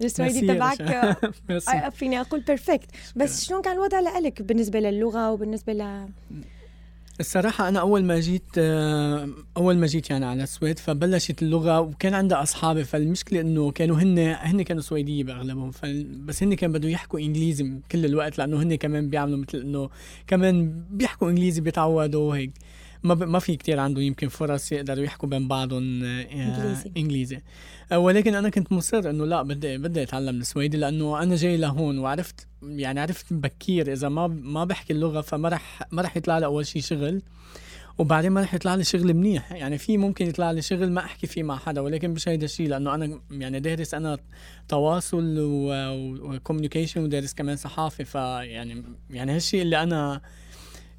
السويدي 0.00 0.40
تبعك. 0.40 0.80
آه، 0.80 1.88
فيني 1.98 2.20
أقول 2.20 2.40
perfect 2.40 2.90
بس 3.16 3.44
شلون 3.44 3.62
كان 3.62 3.72
الوضع 3.72 4.00
لك 4.00 4.42
بالنسبة 4.42 4.80
للغة 4.80 5.32
وبالنسبة 5.32 5.72
ل 5.72 6.08
الصراحة 7.20 7.68
أنا 7.68 7.80
أول 7.80 8.04
ما 8.04 8.20
جيت 8.20 8.42
آه، 8.58 9.28
أول 9.56 9.76
ما 9.76 9.86
جيت 9.86 10.10
يعني 10.10 10.24
على 10.26 10.42
السويد 10.42 10.78
فبلشت 10.78 11.42
اللغة 11.42 11.80
وكان 11.80 12.14
عندي 12.14 12.34
أصحابي 12.34 12.84
فالمشكلة 12.84 13.40
إنه 13.40 13.70
كانوا 13.70 13.96
هن 13.96 14.18
هن 14.18 14.62
كانوا 14.62 14.82
سويدية 14.82 15.24
بأغلبهم. 15.24 15.70
بس 16.26 16.42
هن 16.42 16.54
كانوا 16.54 16.78
بدهم 16.78 16.90
يحكوا 16.90 17.20
إنجليزي 17.20 17.72
كل 17.92 18.04
الوقت 18.04 18.38
لأنه 18.38 18.62
هن 18.62 18.74
كمان 18.74 19.08
بيعملوا 19.08 19.38
مثل 19.38 19.58
إنه 19.58 19.90
كمان 20.26 20.82
بيحكوا 20.90 21.30
إنجليزي 21.30 21.60
بيتعودوا 21.60 22.28
وهيك 22.28 22.52
ما 23.06 23.14
ب... 23.14 23.22
ما 23.22 23.38
في 23.38 23.56
كتير 23.56 23.80
عندهم 23.80 24.04
يمكن 24.04 24.28
فرص 24.28 24.72
يقدروا 24.72 25.04
يحكوا 25.04 25.28
بين 25.28 25.48
بعضهم 25.48 26.04
آه، 26.04 26.22
إنجليزي. 26.22 26.90
إنجليزي 26.96 27.40
آه، 27.92 27.98
ولكن 27.98 28.34
أنا 28.34 28.48
كنت 28.48 28.72
مصر 28.72 29.10
إنه 29.10 29.24
لا 29.26 29.42
بدي 29.42 29.78
بدي 29.78 30.02
أتعلم 30.02 30.40
السويدي 30.40 30.76
لأنه 30.76 31.22
أنا 31.22 31.36
جاي 31.36 31.56
لهون 31.56 31.98
وعرفت 31.98 32.46
يعني 32.62 33.00
عرفت 33.00 33.32
بكير 33.32 33.92
إذا 33.92 34.08
ما 34.08 34.26
ما 34.26 34.64
بحكي 34.64 34.92
اللغة 34.92 35.20
فما 35.20 35.48
رح 35.48 35.82
ما 35.92 36.02
رح 36.02 36.16
يطلع 36.16 36.38
لي 36.38 36.46
أول 36.46 36.66
شيء 36.66 36.82
شغل 36.82 37.22
وبعدين 37.98 38.32
ما 38.32 38.40
رح 38.40 38.54
يطلع 38.54 38.74
لي 38.74 38.84
شغل 38.84 39.14
منيح 39.14 39.52
يعني 39.52 39.78
في 39.78 39.96
ممكن 39.96 40.26
يطلع 40.26 40.50
لي 40.50 40.62
شغل 40.62 40.90
ما 40.90 41.00
أحكي 41.00 41.26
فيه 41.26 41.42
مع 41.42 41.56
حدا 41.56 41.80
ولكن 41.80 42.10
مش 42.10 42.28
هيدا 42.28 42.44
الشيء 42.44 42.68
لأنه 42.68 42.94
أنا 42.94 43.20
يعني 43.30 43.60
دارس 43.60 43.94
أنا 43.94 44.18
تواصل 44.68 45.34
و 45.38 45.50
communication 45.50 47.02
ودارس 47.02 47.34
كمان 47.34 47.56
صحافة 47.56 48.04
فيعني 48.04 48.82
يعني 49.10 49.32
هالشيء 49.32 49.62
اللي 49.62 49.82
أنا 49.82 50.20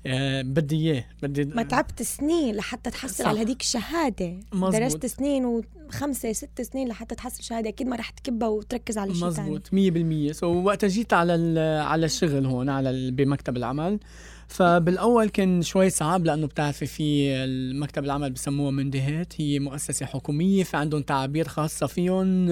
آه، 0.07 0.41
بدي 0.41 0.75
إياه 0.75 1.05
بدي 1.23 1.45
ما 1.45 1.63
تعبت 1.63 2.01
سنين 2.01 2.55
لحتى 2.55 2.89
تحصل 2.89 3.23
صح. 3.23 3.27
على 3.27 3.41
هذيك 3.41 3.61
الشهادة. 3.61 4.39
مزبوط. 4.53 4.75
درست 4.75 5.05
سنين 5.05 5.45
وخمسة 5.45 6.33
ست 6.33 6.61
سنين 6.61 6.87
لحتى 6.87 7.15
تحصل 7.15 7.43
شهادة. 7.43 7.69
أكيد 7.69 7.87
ما 7.87 7.95
رح 7.95 8.09
تكبها 8.09 8.47
وتركز 8.49 8.97
على 8.97 9.13
شيء 9.15 9.29
ثاني 9.29 9.49
مزبوط 9.49 10.29
100% 10.29 10.31
so 10.31 10.63
وقت 10.63 10.85
جيت 10.85 11.13
على 11.13 11.59
على 11.85 12.05
الشغل 12.05 12.45
هون 12.45 12.69
على 12.69 13.11
بمكتب 13.11 13.57
العمل 13.57 13.99
فبالأول 14.47 15.29
كان 15.29 15.61
شوي 15.61 15.89
صعب 15.89 16.25
لأنه 16.25 16.47
بتعرفي 16.47 16.85
في 16.85 17.33
المكتب 17.35 18.03
العمل 18.03 18.31
بسموها 18.31 18.71
myndighet. 18.71 19.41
هي 19.41 19.59
مؤسسة 19.59 20.05
حكومية 20.05 20.63
فعندهم 20.63 21.01
تعابير 21.01 21.47
خاصة 21.47 21.87
فيهم. 21.87 22.49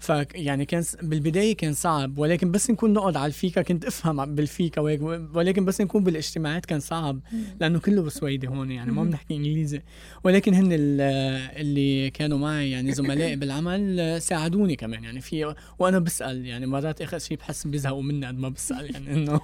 ف 0.00 0.12
يعني 0.34 0.64
كان 0.64 0.84
بالبداية 1.02 1.56
كان 1.56 1.72
صعب 1.72 2.18
ولكن 2.18 2.50
بس 2.50 2.70
نكون 2.70 2.92
نقعد 2.92 3.16
على 3.16 3.26
الفيكا 3.26 3.62
كنت 3.62 3.84
أفهم 3.84 4.34
بالفيكا 4.34 4.80
وهيك 4.80 5.00
ولكن 5.34 5.64
بس 5.64 5.80
نكون 5.80 6.04
بالاجتماعات 6.04 6.66
كان 6.66 6.80
صعب 6.80 7.20
لأنه 7.60 7.78
كله 7.78 8.02
بسويدي 8.02 8.48
هون 8.48 8.70
يعني 8.70 8.92
ما. 8.92 9.04
بنحكي 9.04 9.34
إنجليزي 9.36 9.82
ولكن 10.24 10.54
هن 10.54 10.68
ال- 10.72 11.00
اللي 11.60 12.10
كانوا 12.10 12.38
معي 12.38 12.70
يعني 12.70 12.92
زملائي 12.92 13.36
بالعمل 13.40 14.16
ساعدوني 14.22 14.76
كمان 14.76 15.04
يعني 15.04 15.20
في 15.20 15.54
وأنا 15.78 15.98
بسأل 15.98 16.46
يعني 16.46 16.66
مرات 16.66 17.02
آخر 17.02 17.18
شيء 17.18 17.36
بحس 17.38 17.66
بيزهقوا 17.66 18.02
مني 18.02 18.26
قد 18.26 18.38
ما 18.38 18.48
بسأل 18.48 18.90
يعني 18.94 19.12
إنه 19.14 19.40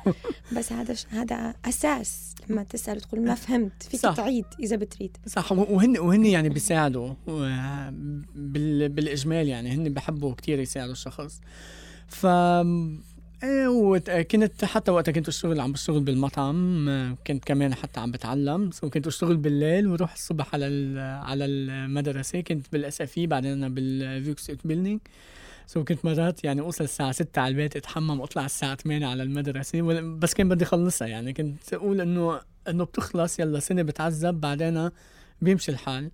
بس 0.57 0.73
هذا. 0.73 0.95
هذا 1.11 1.55
أساس 1.65 2.35
لما 2.51 2.63
تسأل 2.63 3.01
تقول 3.01 3.21
ما 3.21 3.35
فهمت 3.35 3.83
فيك 3.83 4.01
صح. 4.01 4.15
تعيد 4.15 4.45
إذا 4.61 4.77
بتريد 4.77 5.17
صح 5.27 5.53
وهن 5.53 5.99
وهن 5.99 6.27
يعني 6.27 6.49
بيساعدوا 6.49 7.15
بال 8.35 8.89
بالإجمال 8.89 9.49
يعني 9.49 9.71
هن 9.71 9.89
بحبوا 9.93 10.35
كتير 10.47 10.61
يساعدوا 10.61 10.93
الشخص. 10.93 11.41
ف 12.09 12.26
إيه 13.45 13.69
وت- 13.69 14.11
كنت 14.11 14.65
حتى 14.65 14.91
وقتها 14.91 15.12
كنت 15.12 15.29
أشتغل 15.29 15.61
عم 15.61 15.73
بشتغل 15.73 16.00
بالمطعم 16.00 16.87
كنت 17.26 17.45
كمان 17.45 17.75
حتى 17.75 18.00
عم 18.00 18.11
بتعلم. 18.11 18.71
so 18.71 18.91
كنت 18.91 19.06
أشتغل 19.06 19.37
بالليل 19.37 19.87
وروح 19.87 20.13
الصبح 20.13 20.54
على 20.54 20.67
على 21.00 21.45
المدرسة. 21.45 22.41
كنت 22.41 22.67
بال 22.73 23.00
SFI 23.00 23.15
بعدين 23.19 23.52
أنا 23.52 23.69
بال 23.69 24.50
vuxenutbildning 24.50 25.00
so 25.67 25.85
كنت 25.85 26.04
مرات 26.04 26.45
يعني 26.45 26.61
أوصل 26.61 26.85
الساعة 26.85 27.13
6 27.13 27.41
على 27.43 27.50
البيت 27.50 27.76
أتحمم 27.76 28.21
واطلع 28.21 28.45
الساعة 28.45 28.75
8 28.75 29.06
على 29.06 29.23
المدرسة. 29.23 29.80
بس 30.19 30.35
كان 30.35 30.49
بدي 30.49 30.65
أخلصها 30.65 31.09
يعني. 31.09 31.32
كنت 31.32 31.75
أقول 31.75 32.00
إنه 32.00 32.41
إنه 32.69 32.85
بتخلص 32.85 33.39
يلا 33.41 33.61
سنة 33.61 33.82
بتعذب 33.82 34.41
بعدين 34.41 34.91
بيمشي 35.43 35.73
الحال. 35.73 36.11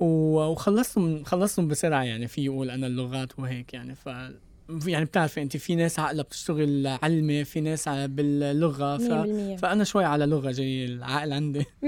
وخلصتهم 0.00 1.24
خلصتهم 1.24 1.68
بسرعة 1.68 2.02
يعني 2.02 2.28
في 2.28 2.44
يقول 2.44 2.70
أنا 2.70 2.86
اللغات 2.86 3.38
وهيك 3.38 3.74
يعني 3.74 3.94
ف 3.94 4.08
يعني 4.86 5.04
بتعرفي 5.04 5.42
أنت 5.42 5.56
في 5.56 5.74
ناس 5.74 5.98
عقلها 5.98 6.22
بتشتغل 6.22 6.86
علمي 7.02 7.44
في 7.44 7.60
ناس 7.60 7.88
باللغة 7.88 8.96
ف... 8.98 9.02
100% 9.56 9.60
فأنا 9.60 9.84
شوي 9.84 10.04
على 10.04 10.26
لغة 10.26 10.50
جاي 10.50 10.84
العقل 10.84 11.32
عندي. 11.32 11.64
100% 11.82 11.86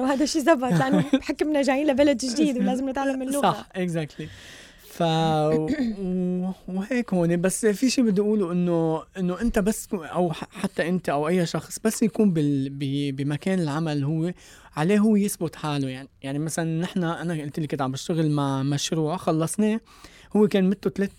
وهذا 0.00 0.24
الشيء 0.24 0.42
زبط 0.42 0.72
لأنه 0.72 1.04
بحكمنا 1.18 1.62
جايين 1.62 1.86
لبلد 1.86 2.16
جديد 2.16 2.58
ولازم 2.58 2.88
نتعلم 2.90 3.22
اللغة. 3.22 3.52
صح 3.52 3.68
اكزاكتلي 3.74 4.28
ف 4.98 5.02
وهيك 6.68 7.14
هون. 7.14 7.40
بس 7.40 7.66
في 7.66 7.90
شيء 7.90 8.04
بدي 8.04 8.20
أقوله 8.20 8.52
انه 8.52 9.02
إنه 9.18 9.40
أنت 9.40 9.58
بس 9.58 9.88
أو 9.94 10.32
حتى 10.32 10.88
أنت 10.88 11.08
أو 11.08 11.28
أي 11.28 11.46
شخص 11.46 11.78
بس 11.84 12.02
يكون 12.02 12.32
بال 12.32 12.70
ب- 12.70 13.16
بمكان 13.16 13.58
العمل 13.60 14.04
هو 14.04 14.32
عليه 14.76 14.98
هو 14.98 15.16
يثبت 15.16 15.56
حاله 15.56 15.88
يعني. 15.88 16.08
يعني 16.22 16.38
مثلا 16.38 16.80
نحن 16.80 17.04
أنا 17.04 17.42
قلت 17.42 17.60
لك 17.60 17.70
كنت 17.70 17.82
عم 17.82 17.92
بشتغل 17.92 18.30
مع 18.30 18.62
مشروع 18.62 19.16
خلصناه 19.16 19.80
هو 20.36 20.48
كان 20.48 20.64
مدته 20.64 20.90
ثلاث 20.90 21.10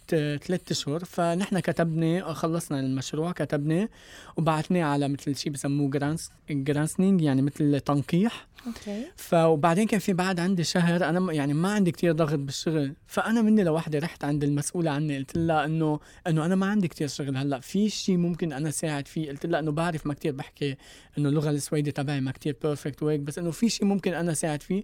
ثلاث 0.46 0.72
اشهر 0.72 1.06
فنحن 1.06 1.60
كتبنا 1.60 2.34
خلصنا 2.34 2.80
المشروع 2.80 3.32
كتبناه 3.32 3.90
وبعثناه 4.38 4.84
على 4.84 5.08
مثل 5.08 5.36
شيء 5.36 5.52
بسموه 5.52 5.90
grans- 5.90 6.32
granskning 6.50 7.22
يعني 7.22 7.42
مثل 7.42 7.80
تنقيح. 7.80 8.48
okay. 8.68 9.06
فوبعدين 9.16 9.88
كان 9.88 10.00
في 10.00 10.14
بعد 10.14 10.40
عندي 10.40 10.64
شهر 10.64 11.10
أنا 11.10 11.34
يعني 11.34 11.54
ما 11.54 11.74
عندي 11.74 11.92
كتير 11.92 12.12
ضغط 12.12 12.40
بالشغل 12.40 12.94
فأنا 13.08 13.42
مني 13.42 13.64
لوحدي 13.64 14.00
رحت 14.00 14.24
عند 14.24 14.44
المسؤولة 14.44 14.92
عني 14.92 15.18
قلت 15.18 15.38
لها 15.38 15.66
إنه 15.66 16.00
إنه 16.28 16.46
أنا 16.46 16.56
ما 16.56 16.66
عندي 16.66 16.88
كتير 16.88 17.08
شغل 17.08 17.38
هلأ 17.38 17.60
في 17.60 17.90
شيء 17.90 18.18
ممكن 18.18 18.54
أنا 18.54 18.72
ساعد 18.72 19.08
فيه؟ 19.08 19.30
قلت 19.30 19.46
لها 19.46 19.60
إنه 19.60 19.72
بعرف 19.72 20.08
ما 20.08 20.14
كتير 20.14 20.32
بحكي 20.32 20.76
إنه 21.18 21.30
اللغة 21.30 21.50
السويدي 21.50 21.92
تبعي 21.92 22.22
ما 22.22 22.32
كتير 22.32 22.56
perfect 22.64 23.04
وهيك 23.04 23.20
بس 23.20 23.38
إنه 23.38 23.52
في 23.52 23.70
شيء 23.70 23.86
ممكن 23.86 24.14
أنا 24.14 24.34
ساعد 24.34 24.64
فيه؟ 24.64 24.84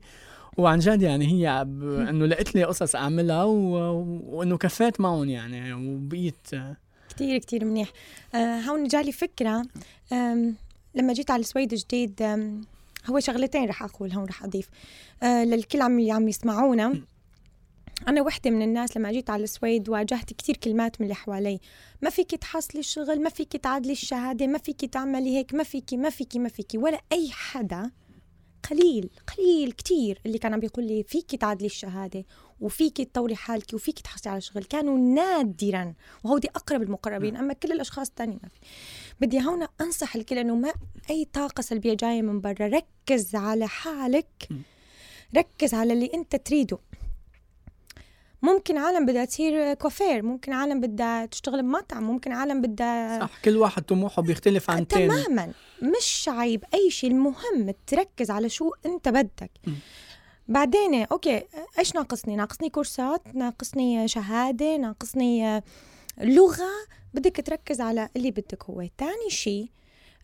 وعن 0.58 0.80
جد 0.80 1.02
يعني 1.02 1.28
هي 1.28 1.66
ب... 1.68 1.84
إنه 1.84 2.26
لقيت 2.26 2.56
لي 2.56 2.64
قصص 2.64 2.96
أعملها 2.96 3.44
و... 3.44 3.74
وإنه 4.26 4.58
كفيت 4.58 5.02
معهم 5.02 5.30
يعني 5.30 5.74
وبقيت 5.74 6.48
كتير 7.10 7.38
كتير 7.38 7.66
منيح. 7.66 7.92
آه 8.36 8.60
هون 8.60 8.88
جالي 8.88 9.12
فكرة. 9.12 9.66
لما 10.96 11.14
جيت 11.14 11.32
على 11.32 11.40
السويد 11.40 11.74
جديد 11.74 12.22
هو 13.10 13.20
شغلتين 13.20 13.66
رح 13.66 13.84
أقول 13.84 14.12
هون 14.12 14.26
رح 14.26 14.44
أضيف. 14.44 14.70
آه 15.24 15.44
للكل 15.44 15.82
عم 15.82 16.00
اللي 16.00 16.12
عم 16.12 16.28
يسمعونا. 16.28 17.02
أنا 18.08 18.22
وحدة 18.22 18.52
من 18.52 18.62
الناس 18.62 18.98
لما 18.98 19.12
جيت 19.12 19.30
على 19.30 19.44
السويد 19.44 19.90
واجهت 19.90 20.34
كتير 20.34 20.58
كلمات 20.58 21.02
من 21.02 21.06
اللي 21.06 21.16
حوالي. 21.16 21.60
ما 22.02 22.10
فيك 22.10 22.32
تحصلي 22.32 22.80
الشغل 22.80 23.22
ما 23.22 23.30
فيك 23.30 23.52
تعادلي 23.52 23.92
الشهادة 23.92 24.48
ما 24.48 24.58
فيك 24.58 24.86
تعملي 24.86 25.38
هيك 25.38 25.54
ما 25.54 25.64
فيك 25.64 25.94
ما 25.94 26.10
فيك 26.10 26.36
ما 26.36 26.50
فيك 26.50 26.72
ولا 26.76 27.02
أي 27.12 27.30
حدا 27.32 27.92
قليل 28.70 29.10
قليل 29.38 29.72
كتير 29.72 30.22
اللي 30.26 30.38
كان 30.38 30.54
عم 30.54 30.60
بيقول 30.60 30.86
لي 30.86 31.04
فيك 31.04 31.36
تعادلي 31.36 31.66
الشهادة 31.66 32.26
وفيك 32.62 33.02
تطوري 33.02 33.36
حالك 33.36 33.74
وفيك 33.74 34.00
تحصلي 34.00 34.32
على 34.32 34.42
شغل. 34.42 34.64
كانوا 34.64 34.98
نادرا 34.98 35.94
وهودي 36.24 36.48
أقرب 36.48 36.82
المقربين. 36.82 37.36
أما 37.38 37.54
كل 37.54 37.72
الأشخاص 37.72 38.08
التانية 38.08 38.38
ما 38.44 38.50
في. 38.50 38.60
بدي 39.22 39.42
هون 39.42 39.68
أنصح 39.82 40.16
الكل 40.16 40.38
إنه 40.38 40.56
ما 40.56 40.74
أي 41.10 41.26
طاقة 41.34 41.62
سلبية 41.62 41.94
جاية 41.94 42.22
من 42.22 42.42
برا 42.42 42.68
ركز 42.68 43.36
على 43.36 43.68
حالك. 43.68 44.50
ركز 45.38 45.74
على 45.74 45.94
اللي 45.94 46.12
أنت 46.14 46.36
تريده. 46.36 46.78
ممكن 48.46 48.78
عالم 48.78 49.06
بدها 49.06 49.26
تصير 49.26 49.74
كوافير 49.74 50.24
ممكن 50.24 50.54
عالم 50.54 50.82
بدها 50.82 51.26
تشتغل 51.26 51.62
بمطعم 51.62 52.04
ممكن 52.04 52.32
عالم 52.32 52.62
بدها 52.62 53.20
صح 53.20 53.42
كل 53.46 53.58
واحد 53.58 53.84
طموحه 53.84 54.22
بيختلف 54.22 54.70
عن 54.70 54.82
الثاني 54.82 55.08
تماما. 55.08 55.54
مش 55.82 56.30
عيب 56.32 56.64
أي 56.74 56.92
شيء 56.92 57.12
المهم 57.12 57.74
تركز 57.88 58.32
على 58.32 58.50
شو 58.50 58.72
أنت 58.86 59.10
بدك. 59.10 59.52
م. 59.68 59.72
بعدين 60.48 61.04
okay 61.12 61.44
إيش 61.80 61.96
ناقصني؟ 61.96 62.36
ناقصني 62.36 62.70
كورسات 62.70 63.36
ناقصني 63.36 64.08
شهادة 64.08 64.78
ناقصني 64.78 65.62
لغة. 66.22 66.72
بدك 67.14 67.42
تركز 67.46 67.82
على 67.82 68.10
اللي 68.16 68.32
بدك 68.32 68.64
هو. 68.64 68.88
تاني 68.98 69.30
شيء 69.30 69.70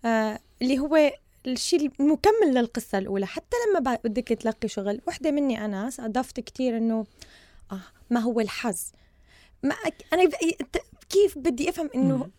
آه 0.05 0.39
اللي 0.61 0.79
هو 0.79 1.11
الشيء 1.47 1.91
المكمل 1.99 2.53
للقصة 2.53 2.97
الأولى. 2.97 3.25
حتى 3.25 3.57
لما 3.69 3.97
بدك 4.03 4.27
تلقي 4.27 4.67
شغل 4.67 5.01
وحدة 5.07 5.31
مني 5.31 5.65
أنا 5.65 5.89
صادفت 5.89 6.39
كتير 6.39 6.77
إنه 6.77 6.99
آه 6.99 7.05
ما 8.09 8.19
هو 8.19 8.39
الحظ؟ 8.39 8.79
ما 9.63 9.75
أنا 10.13 10.29
كيف 11.09 11.37
بدي 11.37 11.69
أفهم 11.69 11.89
إنه 11.95 12.29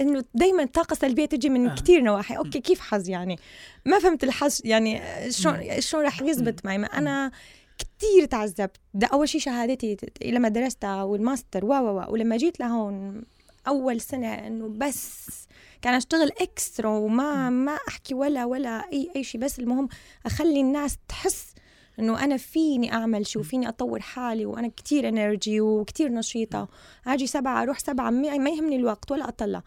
إنه 0.00 0.24
دائما 0.34 0.62
الطاقه 0.62 0.92
السلبيه 0.92 1.26
تجي 1.26 1.48
من 1.48 1.68
آه. 1.68 1.74
كثير 1.74 2.00
نواحي. 2.00 2.36
okay 2.36 2.60
كيف 2.60 2.80
حظ 2.80 3.08
يعني؟ 3.08 3.38
ما 3.84 3.98
فهمت 3.98 4.24
الحظ 4.24 4.60
يعني 4.64 5.02
شلون 5.30 5.80
شلون 5.80 6.04
رح 6.04 6.22
يزبط 6.22 6.64
معي؟ 6.64 6.78
ما 6.78 6.86
أنا 6.86 7.30
كثير 7.78 8.24
تعذبت. 8.24 8.76
ده 8.94 9.06
أول 9.06 9.28
شيء 9.28 9.40
شهادتي 9.40 9.96
لما 10.24 10.48
درستها 10.48 11.02
والماستر 11.02 11.64
و 11.64 11.68
و 11.68 12.12
ولما 12.12 12.36
جيت 12.36 12.60
لهون 12.60 13.22
أول 13.68 14.00
سنة 14.00 14.34
إنه 14.34 14.68
بس 14.68 15.28
كان 15.82 15.94
أشتغل 15.94 16.30
extra 16.40 16.88
وما 16.88 17.50
ما 17.50 17.78
أحكي 17.88 18.14
ولا 18.14 18.44
ولا 18.44 18.92
أي 18.92 19.10
أي 19.16 19.24
شيء 19.24 19.40
بس 19.40 19.58
المهم 19.58 19.88
أخلي 20.26 20.60
الناس 20.60 20.98
تحس 21.08 21.51
إنه 21.98 22.24
أنا 22.24 22.36
فيني 22.36 22.92
أعمل 22.92 23.26
شيء 23.26 23.42
وفيني 23.42 23.68
أطور 23.68 24.00
حالي 24.00 24.46
وأنا 24.46 24.68
كتير 24.68 25.08
energy 25.08 25.60
وكتير 25.60 26.12
نشيطة. 26.12 26.68
آجي 27.06 27.26
سبعة 27.26 27.62
أروح 27.62 27.78
سبعة 27.78 28.10
ما 28.10 28.50
يهمني 28.50 28.76
الوقت 28.76 29.12
ولا 29.12 29.28
أطلع. 29.28 29.62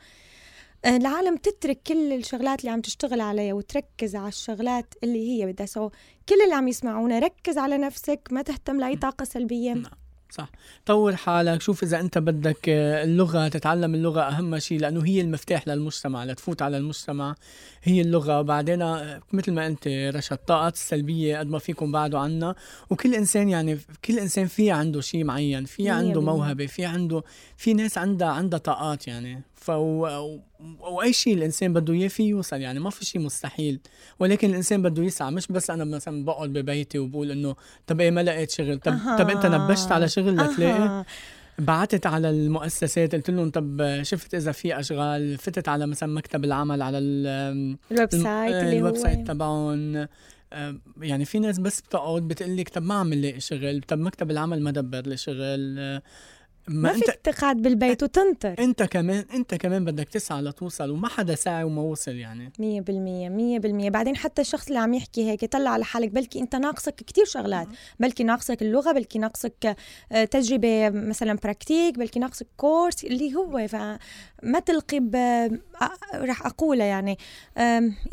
آه، 0.86 0.98
العالم 0.98 1.38
تترك 1.38 1.82
كل 1.88 2.14
الشغلات 2.14 2.60
اللي 2.60 2.72
عم 2.72 2.82
تشتغل 2.82 3.22
عليها 3.22 3.54
وتركز 3.54 4.16
على 4.16 4.28
الشغلات 4.28 4.94
اللي 5.04 5.30
هي 5.30 5.46
بدها. 5.46 5.66
so 5.66 5.90
كل 6.30 6.42
اللي 6.44 6.56
عم 6.56 6.68
يسمعونا 6.68 7.20
ركز 7.20 7.58
على 7.58 7.78
نفسك 7.78 8.28
ما 8.32 8.42
تهتم 8.42 8.80
لأي 8.80 8.96
طاقة 8.96 9.26
سلبية. 9.26 9.74
نعم. 9.74 10.05
صح. 10.38 10.50
طور 10.86 11.16
حالك 11.16 11.62
شوف 11.62 11.84
إذا 11.84 12.00
أنت 12.00 12.18
بدك 12.18 12.70
آه، 12.70 13.04
اللغة 13.04 13.48
تتعلم 13.48 13.96
اللغة 13.96 14.22
أهم 14.22 14.60
شيء 14.60 14.80
لأنه 14.80 15.06
هي 15.06 15.22
المفتاح 15.22 15.68
للمجتمع 15.68 16.24
لتفوت 16.26 16.62
على 16.62 16.78
المجتمع. 16.78 17.36
هي 17.84 18.02
اللغة. 18.02 18.40
وبعدين 18.40 18.82
آه، 18.82 19.22
مثل 19.34 19.52
ما 19.52 19.68
أنت 19.68 19.88
رشا 19.88 20.36
الطاقات 20.36 20.74
السلبية 20.74 21.40
قد 21.40 21.48
ما 21.48 21.60
فيكم 21.60 21.92
بعدوا 21.92 22.20
عنا. 22.20 22.56
وكل 22.90 23.16
إنسان 23.16 23.50
يعني 23.50 23.80
كل 24.06 24.20
إنسان 24.20 24.48
في 24.48 24.72
عنده 24.72 25.02
شيء 25.02 25.24
معين 25.24 25.66
في 25.66 25.90
عنده 25.90 26.22
موهبة 26.22 26.66
في 26.66 26.86
عنده 26.86 27.24
في 27.58 27.74
ناس 27.74 27.98
عندها 27.98 28.28
عندها 28.28 28.60
طاقات 28.60 29.08
يعني. 29.08 29.44
ف 29.56 29.70
واي 29.70 31.14
شيء 31.14 31.34
الإنسان 31.34 31.74
بده 31.74 31.94
إياه 31.94 32.08
فيه 32.08 32.30
يوصل 32.30 32.62
يعني 32.62 32.80
ما 32.80 32.90
في 32.90 33.06
شيء 33.06 33.22
مستحيل. 33.22 33.80
ولكن 34.20 34.50
الإنسان 34.50 34.82
بده 34.82 35.04
يسعى 35.04 35.32
مش 35.32 35.48
بس 35.48 35.70
أنا 35.70 35.84
مثلا 35.84 36.26
بقعد 36.26 36.50
ببيتي 36.50 37.00
وبقول 37.00 37.32
إنه 37.32 37.56
طب 37.88 38.02
إيه 38.02 38.12
ما 38.12 38.24
لقيت 38.24 38.52
شغل؟ 38.52 38.80
طب 38.80 38.94
أه. 38.94 39.18
طب 39.18 39.30
أنت 39.30 39.46
نبشت 39.46 39.92
على 39.92 40.10
شغل 40.10 40.36
لتلاقي 40.36 40.84
أه. 40.84 41.06
بعثت 41.60 42.06
على 42.06 42.30
المؤسسات 42.30 43.16
قلت 43.16 43.30
لهم 43.30 43.50
طب 43.50 44.00
شفت 44.02 44.36
إذا 44.36 44.52
في 44.52 44.80
أشغال؟ 44.80 45.38
فتت 45.38 45.70
على 45.70 45.88
مثلا 45.88 46.14
مكتب 46.14 46.46
العمل 46.46 46.82
على 46.82 46.98
ال 46.98 48.12
website 48.12 48.56
اللي 48.56 48.78
ال 48.78 48.98
website 48.98 49.28
تبعهم. 49.28 50.08
يعني 51.02 51.26
في 51.26 51.40
ناس 51.40 51.60
بس 51.60 51.82
بتقعد 51.82 52.22
بتقول 52.22 52.58
لك 52.58 52.70
طب 52.70 52.84
ما 52.84 52.96
عم 52.96 53.14
لاقي 53.14 53.40
شغل؟ 53.40 53.82
طب 53.88 54.00
مكتب 54.00 54.32
العمل 54.32 54.62
ما 54.62 54.72
دبر 54.72 55.02
لي 55.02 55.18
شغل. 55.18 56.02
ما, 56.68 56.92
ما 56.92 56.94
في 56.94 57.02
تقعد 57.24 57.58
بالبيت 57.62 58.04
وتنطر 58.04 58.56
أنت 58.60 58.84
كمان 58.84 59.26
أنت 59.34 59.56
كمان 59.56 59.86
بدك 59.86 60.10
تسعى 60.10 60.42
لتوصل 60.42 60.90
وما 60.90 61.08
حدا 61.08 61.36
ساعي 61.36 61.64
وما 61.64 61.82
وصل 61.82 62.12
يعني. 62.12 62.52
مية 62.60 62.82
بالمية 62.82 63.30
مية 63.30 63.60
بالمية. 63.60 63.90
بعدين 63.90 64.16
حتى 64.16 64.42
الشخص 64.42 64.68
اللي 64.68 64.80
عم 64.80 64.94
يحكي 64.94 65.30
هيك 65.32 65.46
طلع 65.46 65.70
على 65.70 65.86
حالك 65.86 66.10
بلكي 66.10 66.40
أنت 66.40 66.56
ناقصك 66.56 66.96
كتير 66.96 67.26
شغلات. 67.26 67.68
بلكي 68.00 68.24
ناقصك 68.24 68.62
اللغة 68.62 68.92
بلكي 68.92 69.20
ناقصك 69.20 69.76
آه، 70.12 70.24
تجربة 70.24 70.90
مثلا 70.90 71.38
praktik 71.44 71.98
بلكي 71.98 72.20
ناقصك 72.20 72.48
كورس 72.58 73.04
اللي 73.04 73.36
هو 73.36 73.68
فما 73.68 74.60
تلقي 74.66 75.00
ب... 75.00 75.16
رح 76.14 76.46
أقولها 76.46 76.86
يعني. 76.86 77.18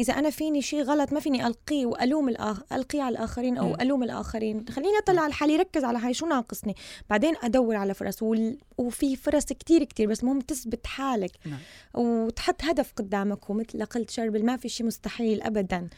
إذا 0.00 0.12
أنا 0.14 0.30
فيني 0.30 0.62
شيء 0.62 0.82
غلط 0.82 1.12
ما 1.12 1.20
فيني 1.20 1.46
القيه 1.46 1.86
وألوم 1.86 2.28
الآخ... 2.28 2.60
القيه 2.72 3.02
على 3.02 3.16
الآخرين 3.16 3.58
أو 3.58 3.74
ألوم 3.74 4.02
الآخرين. 4.02 4.64
خليني 4.68 4.98
أطلع 4.98 5.22
على 5.22 5.32
حالي 5.32 5.56
ركز 5.56 5.84
على 5.84 5.98
هاي 5.98 6.14
شو 6.14 6.26
ناقصني. 6.26 6.74
بعدين 7.10 7.34
أدور 7.42 7.76
على 7.76 7.94
فرص. 7.94 8.22
وال 8.22 8.41
وفي 8.78 9.16
فرص 9.16 9.44
كتير 9.44 9.85
كتير 9.85 10.09
بس 10.09 10.20
المهم 10.20 10.40
تثبت 10.40 10.87
حالك 10.87 11.31
نعم. 11.44 11.59
وتحط 11.94 12.64
هدف 12.64 12.92
قدامك 12.96 13.50
ومثل 13.50 13.85
قلت 13.85 14.11
شربل 14.11 14.44
ما 14.44 14.57
في 14.57 14.68
شيء 14.68 14.87
مستحيل 14.87 15.42
ابدا. 15.42 15.88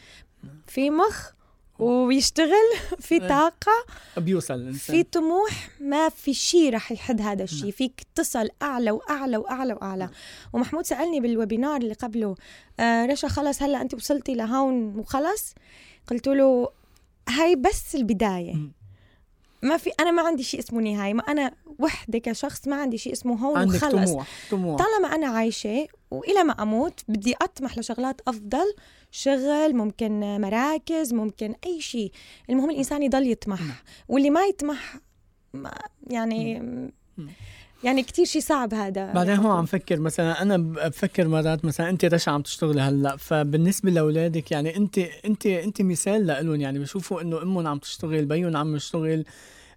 في 0.66 0.90
مخ 0.90 1.30
وبيشتغل 1.78 2.70
في 3.06 3.14
إيه. 3.14 3.28
طاقة 3.28 3.72
بيوصل 4.16 4.54
الإنسان. 4.54 4.96
في 4.96 5.02
طموح 5.02 5.68
ما 5.80 6.08
في 6.08 6.34
شيء 6.34 6.74
رح 6.74 6.92
يحد 6.92 7.20
هذا 7.20 7.42
الشيء 7.44 7.62
نعم. 7.62 7.70
فيك 7.70 8.06
تصل 8.14 8.48
أعلى 8.62 8.90
وأعلى 8.90 9.36
وأعلى 9.36 9.72
وأعلى. 9.72 10.10
ومحمود 10.52 10.86
سألني 10.86 11.20
بالويبينار 11.20 11.80
اللي 11.80 11.94
قبله 11.94 12.34
آه 12.80 13.06
رشا 13.06 13.28
خلص 13.28 13.62
هلأ 13.62 13.80
أنت 13.80 13.94
وصلتي 13.94 14.34
لهون 14.34 14.98
وخلص 14.98 15.54
قلت 16.06 16.28
له 16.28 16.68
هاي 17.28 17.56
بس 17.56 17.94
البداية. 17.94 18.54
ما 19.64 19.76
في 19.76 19.90
أنا 20.00 20.10
ما 20.10 20.22
عندي 20.22 20.42
شيء 20.42 20.60
اسمه 20.60 20.80
نهاية 20.80 21.14
ما 21.14 21.22
أنا 21.22 21.52
وحدة 21.78 22.18
كشخص 22.18 22.68
ما 22.68 22.76
عندي 22.76 22.98
شيء 22.98 23.12
اسمه 23.12 23.46
هون 23.46 23.58
عندك 23.58 23.74
وخلص. 23.74 24.10
طموح 24.10 24.28
طموح. 24.50 24.82
طالما 24.82 25.14
أنا 25.14 25.26
عايشة 25.26 25.86
وإلى 26.10 26.44
ما 26.44 26.62
أموت 26.62 27.00
بدي 27.08 27.34
أطمح 27.42 27.78
لشغلات 27.78 28.20
أفضل 28.28 28.74
شغل 29.10 29.74
ممكن 29.76 30.40
مراكز 30.40 31.14
ممكن 31.14 31.54
أي 31.66 31.80
شيء. 31.80 32.12
المهم 32.50 32.70
الإنسان 32.70 33.02
يضل 33.02 33.30
يطمح. 33.30 33.60
واللي 34.08 34.30
ما 34.30 34.44
يطمح 34.44 34.96
ما 35.54 35.70
يعني 36.10 36.62
يعني 37.82 38.02
كتير 38.02 38.24
شيء 38.24 38.42
صعب 38.42 38.74
هذا. 38.74 39.12
بعدين 39.12 39.36
هو 39.36 39.50
عم 39.52 39.66
فكر 39.66 40.00
مثلا 40.00 40.42
أنا 40.42 40.56
بفكر 40.56 41.28
مرات 41.28 41.64
مثلا 41.64 41.90
أنت 41.90 42.04
رشا 42.04 42.32
عم 42.32 42.42
تشتغلي 42.42 42.80
هلأ؟ 42.80 43.16
فبالنسبة 43.16 43.90
لأولادك 43.90 44.52
يعني 44.52 44.76
أنت 44.76 44.98
أنت 44.98 45.46
أنت 45.46 45.82
مثال 45.82 46.26
لهم 46.26 46.60
يعني 46.60 46.78
بشوفوا 46.78 47.20
إنه 47.22 47.42
أمهم 47.42 47.66
عم 47.66 47.78
تشتغل 47.78 48.24
بيهم 48.24 48.56
عم 48.56 48.76
يشتغل. 48.76 49.24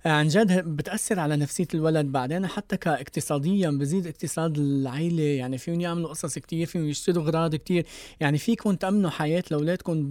عن 0.06 0.28
جد 0.28 0.68
بتأثر 0.76 1.20
على 1.20 1.36
نفسية 1.36 1.68
الولد 1.74 2.06
بعدين 2.06 2.48
حتى 2.48 2.78
كاقتصاديا 2.78 3.70
بزيد 3.70 4.08
اقتصاد 4.08 4.58
العائله 4.58 5.24
يعني 5.24 5.58
فيهم 5.58 5.82
يعملوا 5.82 6.10
قصص 6.10 6.40
كتير 6.40 6.68
فيهم 6.68 6.90
يشتروا 6.90 7.24
اغراض 7.24 7.56
كتير. 7.56 7.86
يعني 8.20 8.38
فيكم 8.38 8.76
تأمنوا 8.76 9.10
حياة 9.10 9.44
لأولادكم 9.52 10.10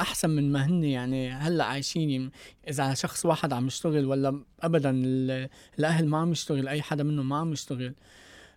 أحسن 0.00 0.30
من 0.30 0.52
ما 0.52 0.66
هن. 0.66 0.84
يعني 0.84 1.30
هلأ 1.30 1.64
عايشين 1.64 2.30
إذا 2.68 2.94
شخص 2.94 3.26
واحد 3.26 3.52
عم 3.52 3.66
يشتغل 3.66 4.04
ولا 4.04 4.40
ابدا 4.60 4.90
الأهل 5.78 6.06
ما 6.06 6.18
عم 6.18 6.32
يشتغل 6.32 6.68
أي 6.68 6.82
حدا 6.82 7.02
منهم 7.02 7.28
ما 7.28 7.36
عم 7.36 7.52
يشتغل. 7.52 7.94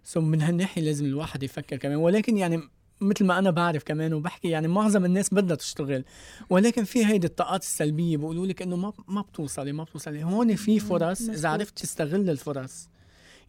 so 0.04 0.22
من 0.22 0.42
هالناحية 0.42 0.82
لازم 0.82 1.06
الواحد 1.06 1.44
يفكر 1.44 1.78
كمان. 1.78 1.96
ولكن 1.96 2.38
يعني 2.38 2.62
مثل 3.02 3.26
ما 3.26 3.40
أنا 3.40 3.52
بعرف 3.52 3.84
كمان 3.84 4.14
وبحكي 4.14 4.50
يعني 4.50 4.68
معظم 4.68 5.06
الناس 5.06 5.34
بدها 5.34 5.56
تشتغل 5.56 6.04
ولكن 6.50 6.84
في 6.84 7.06
هيدي 7.06 7.28
الطاقات 7.28 7.62
السلبية 7.62 8.18
بيقولوا 8.18 8.46
لك 8.46 8.62
إنه 8.62 8.76
ما 8.76 8.94
ما 9.08 9.22
بتوصلي 9.22 9.72
ما 9.72 9.84
بتوصلي. 9.84 10.24
هون 10.24 10.56
في 10.56 10.80
فرص 10.80 11.30
إذا 11.30 11.50
عرفت 11.50 11.80
تستغل 11.80 12.30
الفرص. 12.30 12.90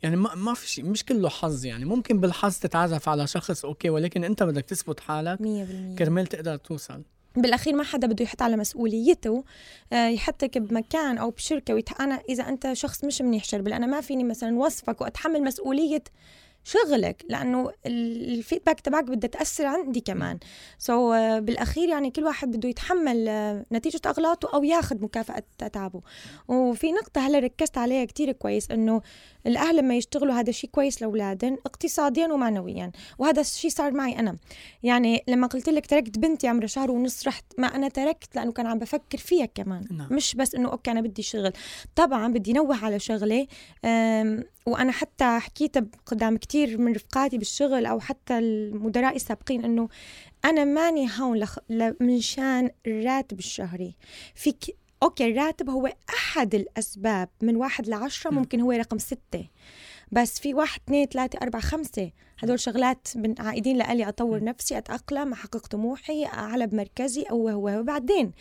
يعني 0.03 0.17
ما 0.17 0.35
ما 0.35 0.55
في 0.55 0.69
شيء 0.69 0.85
مش 0.85 1.05
كله 1.05 1.29
حظ 1.29 1.65
يعني. 1.65 1.85
ممكن 1.85 2.21
بالحظ 2.21 2.59
تتعرف 2.59 3.09
على 3.09 3.27
شخص 3.27 3.65
okay 3.65 3.91
ولكن 3.91 4.25
أنت 4.25 4.43
بدك 4.43 4.65
تثبت 4.65 5.01
حالك 5.01 5.39
100% 5.39 5.99
كرمال 5.99 6.27
تقدر 6.27 6.57
توصل. 6.57 7.03
بالأخير 7.37 7.75
ما 7.75 7.83
حدا 7.83 8.07
بده 8.07 8.25
يحط 8.25 8.43
على 8.43 8.57
مسؤوليته 8.57 9.45
آه، 9.93 10.09
يحطك 10.09 10.59
بمكان 10.59 11.19
أو 11.19 11.31
بشركة 11.31 11.75
ويتح... 11.75 12.01
أنا 12.01 12.21
إذا 12.29 12.49
أنت 12.49 12.73
شخص 12.73 13.05
مش 13.05 13.23
منيح 13.23 13.45
شربل 13.45 13.73
أنا 13.73 13.87
ما 13.87 14.01
فيني 14.01 14.25
مثلا 14.25 14.57
وصفك 14.59 15.01
وأتحمل 15.01 15.45
مسؤولية 15.45 16.03
شغلك 16.65 17.25
لأنه 17.29 17.73
الفيدباك 17.87 18.81
تبعك 18.81 19.05
بدها 19.05 19.31
تأثر 19.31 19.67
عندي 19.67 20.01
كمان. 20.01 20.39
سو 20.79 21.13
so, 21.13 21.17
uh, 21.17 21.41
بالأخير 21.41 21.89
يعني 21.89 22.11
كل 22.11 22.25
واحد 22.25 22.57
بده 22.57 22.69
يتحمل 22.69 23.27
uh, 23.27 23.75
نتيجة 23.75 24.01
أغلاطه 24.07 24.55
أو 24.55 24.65
ياخذ 24.65 25.03
مكافأة 25.03 25.43
تعبه. 25.73 26.01
وفي 26.49 26.93
نقطة 26.93 27.21
هلا 27.27 27.39
ركزت 27.39 27.79
عليها 27.79 28.05
كتير 28.05 28.33
كويس 28.33 28.71
إنه 28.71 29.03
الأهل 29.47 29.77
لما 29.77 29.97
يشتغلوا 29.97 30.35
هذا 30.35 30.53
شيء 30.53 30.71
كويس 30.71 31.03
لاولادهم 31.03 31.59
اقتصاديا 31.67 32.27
ومعنويا 32.27 32.93
وهذا 33.19 33.41
الشيء 33.41 33.71
صار 33.71 33.93
معي 33.93 34.19
أنا. 34.19 34.37
يعني 34.83 35.25
لما 35.29 35.47
قلت 35.47 35.69
لك 35.69 35.87
تركت 35.87 36.19
بنتي 36.19 36.49
عمرها 36.49 36.67
شهر 36.67 36.91
ونص 36.91 37.27
رحت 37.27 37.45
ما 37.59 37.67
أنا 37.67 37.89
تركت 37.89 38.37
لأنه 38.37 38.53
كان 38.53 38.67
عم 38.67 38.79
بفكر 38.79 39.19
فيها 39.19 39.47
كمان. 39.47 39.85
نعم. 39.91 40.09
مش 40.11 40.35
بس 40.35 40.55
إنه 40.55 40.69
okay 40.71 40.91
أنا 40.91 41.01
بدي 41.01 41.23
شغل. 41.23 41.53
طبعا 41.97 42.33
بدي 42.33 42.53
نوه 42.53 42.85
على 42.85 42.99
شغله 42.99 43.47
وأنا 44.69 44.93
حتى 44.93 45.39
حكيت 45.39 45.75
قدام 46.07 46.37
كثير 46.37 46.79
من 46.79 46.93
رفقاتي 46.93 47.39
بالشغل 47.39 47.87
أو 47.87 48.01
حتى 48.01 48.39
المدراء 48.39 49.17
السابقين 49.17 49.65
إنه 49.65 49.89
أنا 50.45 50.65
ماني 50.65 51.09
هون 51.19 51.39
لخ... 51.39 51.59
منشان 52.01 52.71
الراتب 52.87 53.39
الشهري. 53.39 53.97
فيك 54.35 54.77
okay 55.03 55.31
الراتب 55.31 55.71
هو 55.71 55.93
أحد 56.11 56.55
الأسباب 56.55 57.29
من 57.43 57.57
واحد 57.57 57.89
لعشرة 57.89 58.31
ممكن 58.31 58.61
هو 58.61 58.73
رقم 58.73 58.99
ستة. 58.99 59.49
بس 60.13 60.41
في 60.41 60.55
واحد 60.55 60.81
اثنين 60.87 61.07
ثلاثة 61.07 61.39
أربعة 61.43 61.63
خمسة. 61.63 62.11
هدول 62.39 62.61
شغلات 62.61 63.09
عائدين 63.39 63.77
لألي 63.77 64.09
أطور 64.09 64.45
نفسي 64.45 64.79
أتأقلم 64.79 65.33
أحقق 65.33 65.67
طموحي 65.67 66.27
أعلى 66.27 66.67
بمركزي 66.67 67.23
أو 67.23 67.49
هو 67.49 67.79
وبعدين 67.79 68.33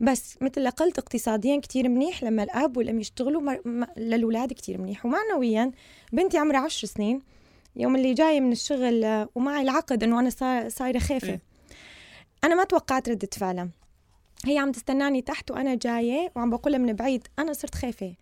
بس 0.00 0.38
مثل 0.40 0.64
ما 0.64 0.70
قلت 0.70 0.98
اقتصاديا 0.98 1.60
كتير 1.60 1.88
منيح 1.88 2.24
لما 2.24 2.42
الأب 2.42 2.76
والأم 2.76 3.00
يشتغلوا 3.00 3.42
مر... 3.42 3.86
للأولاد 3.96 4.52
كتير 4.52 4.80
منيح. 4.80 5.06
ومعنويا 5.06 5.72
بنتي 6.12 6.38
عمرها 6.38 6.60
عشر 6.60 6.86
سنين. 6.86 7.22
يوم 7.76 7.96
اللي 7.96 8.14
جاية 8.14 8.40
من 8.40 8.52
الشغل 8.52 9.26
ومعي 9.34 9.62
العقد 9.62 10.02
إنه 10.02 10.20
أنا 10.20 10.30
صايرة 10.68 10.98
خايفة. 10.98 11.38
أنا 12.44 12.54
ما 12.54 12.64
توقعت 12.64 13.08
ردة 13.08 13.28
فعلها. 13.32 13.68
هي 14.46 14.58
عم 14.58 14.72
تستناني 14.72 15.22
تحت 15.22 15.50
وأنا 15.50 15.74
جاية 15.74 16.32
وعم 16.36 16.50
بقولها 16.50 16.78
من 16.78 16.92
بعيد 16.92 17.28
أنا 17.38 17.52
صرت 17.52 17.74
خايفة. 17.74 18.14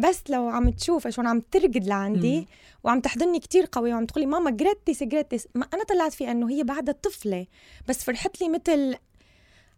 بس 0.00 0.22
لو 0.28 0.48
عم 0.48 0.70
تشوف 0.70 1.08
شلون 1.08 1.26
عم 1.26 1.40
تركض 1.50 1.84
لعندي 1.86 2.46
وعم 2.84 3.00
تحضني 3.00 3.40
كتير 3.40 3.66
قوي 3.72 3.92
وعم 3.94 4.06
تقولي 4.06 4.26
ماما 4.26 4.50
grattis 4.50 4.94
grattis 5.06 5.38
ما 5.54 5.66
أنا 5.74 5.84
طلعت 5.84 6.12
في 6.12 6.30
إنه 6.30 6.50
هي 6.50 6.64
بعدها 6.64 6.94
طفلة 7.02 7.46
بس 7.88 8.04
فرحت 8.04 8.40
لي 8.40 8.48
مثل 8.48 8.94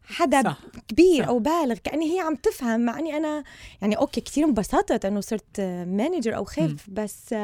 حدا 0.04 0.42
صح. 0.42 0.58
كبير 0.88 1.22
صح. 1.22 1.28
أو 1.28 1.38
بالغ 1.38 1.74
كأني 1.84 2.14
هي 2.14 2.20
عم 2.20 2.34
تفهم 2.34 2.80
مع 2.80 2.98
إني 2.98 3.16
أنا 3.16 3.44
يعني 3.82 3.96
okay 3.96 4.20
كثير 4.20 4.44
انبسطت 4.44 5.04
إنه 5.04 5.20
صرت 5.20 5.60
manager 5.86 6.36
أو 6.36 6.44
خيف 6.44 6.90
بس 6.90 7.34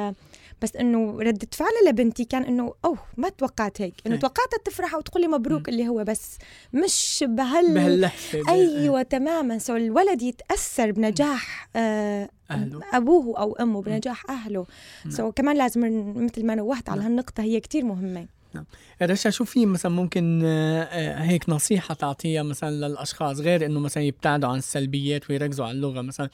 بس 0.63 0.77
إنه 0.77 1.19
ردة 1.21 1.49
فعلها 1.53 1.89
لبنتي 1.89 2.25
كان 2.25 2.43
إنه 2.43 2.75
أوه 2.85 2.99
ما 3.17 3.29
توقعت 3.29 3.81
هيك 3.81 3.95
إنه 4.07 4.17
توقعتها 4.17 4.59
تفرح 4.65 4.95
وتقول 4.95 5.23
لي 5.23 5.29
مبروك 5.29 5.69
اللي 5.69 5.89
هو 5.89 6.05
بس 6.05 6.39
مش 6.73 7.25
بهال 7.29 7.75
بهاللهفه 7.75 8.43
أيوه 8.49 9.03
تماما 9.03 9.59
so 9.59 9.77
الولد 9.77 10.23
يتأثر 10.23 10.93
بنجاح 10.93 11.69
آه 11.77 12.29
أهله. 12.51 12.81
أبوه 12.93 13.41
أو 13.41 13.53
أمه 13.53 13.83
بنجاح 13.83 14.31
أهله 14.31 14.67
سو 15.09 15.23
نعم. 15.23 15.31
so 15.31 15.35
كمان 15.35 15.57
لازم 15.57 16.13
مثل 16.17 16.47
ما 16.47 16.55
نوهت 16.55 16.89
على 16.89 17.01
نعم. 17.01 17.09
هالنقطة 17.09 17.43
هي 17.43 17.61
كتير 17.61 17.85
مهمة 17.85 18.27
نعم. 18.55 18.65
رشا 19.03 19.31
شو 19.31 19.45
في 19.45 19.67
مثلا 19.67 19.93
ممكن 19.93 20.43
آه، 20.45 20.83
آه، 20.83 21.23
هيك 21.23 21.49
نصيحة 21.49 21.95
تعطيها 21.95 22.43
مثلا 22.43 22.71
للأشخاص 22.71 23.41
غير 23.41 23.67
إنه 23.67 23.81
مثلا 23.81 24.03
يبتعدوا 24.03 24.49
عن 24.49 24.59
السلبيات 24.59 25.31
ويركزوا 25.31 25.67
على 25.67 25.75
اللغة 25.75 26.01
مثلا. 26.01 26.29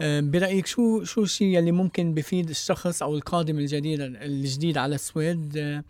آه، 0.00 0.20
برأيك 0.20 0.66
شو 0.66 1.04
شو 1.04 1.22
الشيء 1.22 1.58
اللي 1.58 1.72
ممكن 1.72 2.14
بفيد 2.14 2.48
الشخص 2.48 3.02
أو 3.02 3.14
القادم 3.14 3.58
الجديد 3.58 4.00
الجديد 4.00 4.78
على 4.78 4.94
السويد 4.94 5.82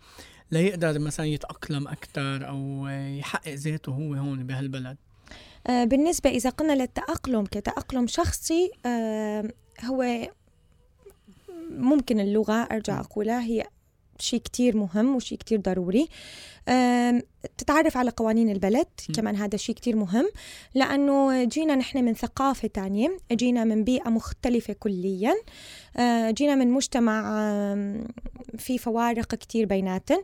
ليقدر 0.51 0.99
مثلا 0.99 1.25
يتأقلم 1.25 1.87
أكثر 1.87 2.47
أو 2.47 2.87
يحقق 2.87 3.53
ذاته 3.53 3.91
هو 3.91 4.13
هون 4.13 4.47
بهالبلد؟ 4.47 4.97
بالنسبة 5.69 6.29
إذا 6.29 6.49
قلنا 6.49 6.73
للتأقلم 6.73 7.45
كتأقلم 7.45 8.07
شخصي 8.07 8.71
هو 9.83 10.27
ممكن 11.69 12.19
اللغة 12.19 12.53
أرجع 12.53 12.99
أقولها 12.99 13.41
هي 13.41 13.65
شيء 14.19 14.39
كتير 14.39 14.77
مهم 14.77 15.15
وشيء 15.15 15.37
كتير 15.37 15.59
ضروري. 15.59 16.07
تتعرف 17.57 17.97
على 17.97 18.09
قوانين 18.09 18.49
البلد 18.49 18.87
م. 19.09 19.13
كمان 19.13 19.35
هذا 19.35 19.57
شيء 19.57 19.75
كتير 19.75 19.95
مهم 19.95 20.29
لأنه 20.75 21.43
جينا 21.43 21.75
نحن 21.75 22.03
من 22.05 22.13
ثقافة 22.13 22.67
تانية 22.67 23.17
جينا 23.31 23.63
من 23.63 23.83
بيئة 23.83 24.09
مختلفة 24.09 24.73
كليا 24.73 25.35
جينا 26.29 26.55
من 26.55 26.71
مجتمع 26.71 27.21
في 28.57 28.77
فوارق 28.77 29.35
كتير 29.35 29.65
بيناتن. 29.65 30.23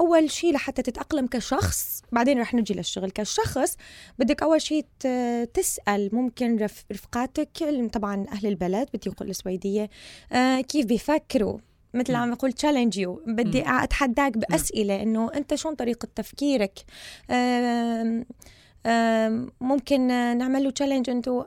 أول 0.00 0.30
شيء 0.30 0.52
لحتى 0.52 0.82
تتأقلم 0.82 1.26
كشخص 1.26 2.02
بعدين 2.12 2.40
رح 2.40 2.54
نجي 2.54 2.74
للشغل. 2.74 3.10
كشخص 3.10 3.76
بدك 4.18 4.42
أول 4.42 4.62
شيء 4.62 4.84
تسأل 5.54 6.10
ممكن 6.12 6.66
رفقاتك 6.92 7.88
طبعا 7.92 8.26
أهل 8.32 8.46
البلد 8.46 8.88
بدي 8.94 9.10
أقول 9.10 9.30
السويدية 9.30 9.90
كيف 10.68 10.86
بيفكروا؟ 10.86 11.58
مثل 11.94 12.14
عم 12.14 12.34
بقول 12.34 12.52
challenge 12.52 12.98
you 12.98 13.22
بدي 13.26 13.62
أتحداك 13.66 14.38
بأسئلة 14.38 15.02
إنه 15.02 15.30
أنت 15.34 15.54
شلون 15.54 15.74
طريقة 15.74 16.08
تفكيرك؟ 16.14 16.78
ممكن 19.60 20.06
نعمل 20.38 20.64
له 20.64 20.70
challenge 20.70 21.10
انتو 21.10 21.44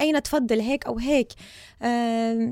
أين 0.00 0.22
تفضل 0.22 0.60
هيك 0.60 0.86
أو 0.86 0.98
هيك؟ 0.98 1.28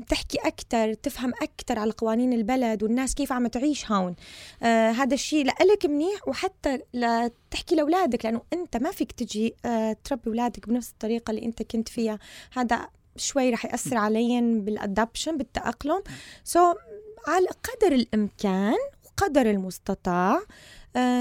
تحكي 0.09 0.37
أكثر 0.45 0.93
تفهم 0.93 1.33
أكثر 1.41 1.79
على 1.79 1.91
قوانين 1.91 2.33
البلد 2.33 2.83
والناس 2.83 3.15
كيف 3.15 3.31
عم 3.31 3.47
تعيش 3.47 3.91
هون. 3.91 4.15
آه 4.63 4.91
هذا 4.91 5.13
الشيء 5.13 5.45
لإلك 5.45 5.85
منيح 5.85 6.27
وحتى 6.27 6.79
لتحكي 6.93 7.75
لأولادك 7.75 8.25
لأنه 8.25 8.41
أنت 8.53 8.77
ما 8.77 8.91
فيك 8.91 9.11
تجي 9.11 9.55
آه 9.65 9.97
تربي 10.03 10.27
أولادك 10.27 10.69
بنفس 10.69 10.89
الطريقة 10.89 11.31
اللي 11.31 11.45
أنت 11.45 11.63
كنت 11.63 11.89
فيها. 11.89 12.19
هذا 12.53 12.87
شوي 13.15 13.49
رح 13.49 13.65
يأثر 13.65 13.97
عليهم 13.97 14.61
بالادابشن 14.61 15.37
بالتأقلم. 15.37 16.01
سو 16.43 16.73
so, 16.73 16.75
على 17.29 17.47
قدر 17.47 17.95
الإمكان 17.95 18.77
وقدر 19.05 19.49
المستطاع 19.49 20.41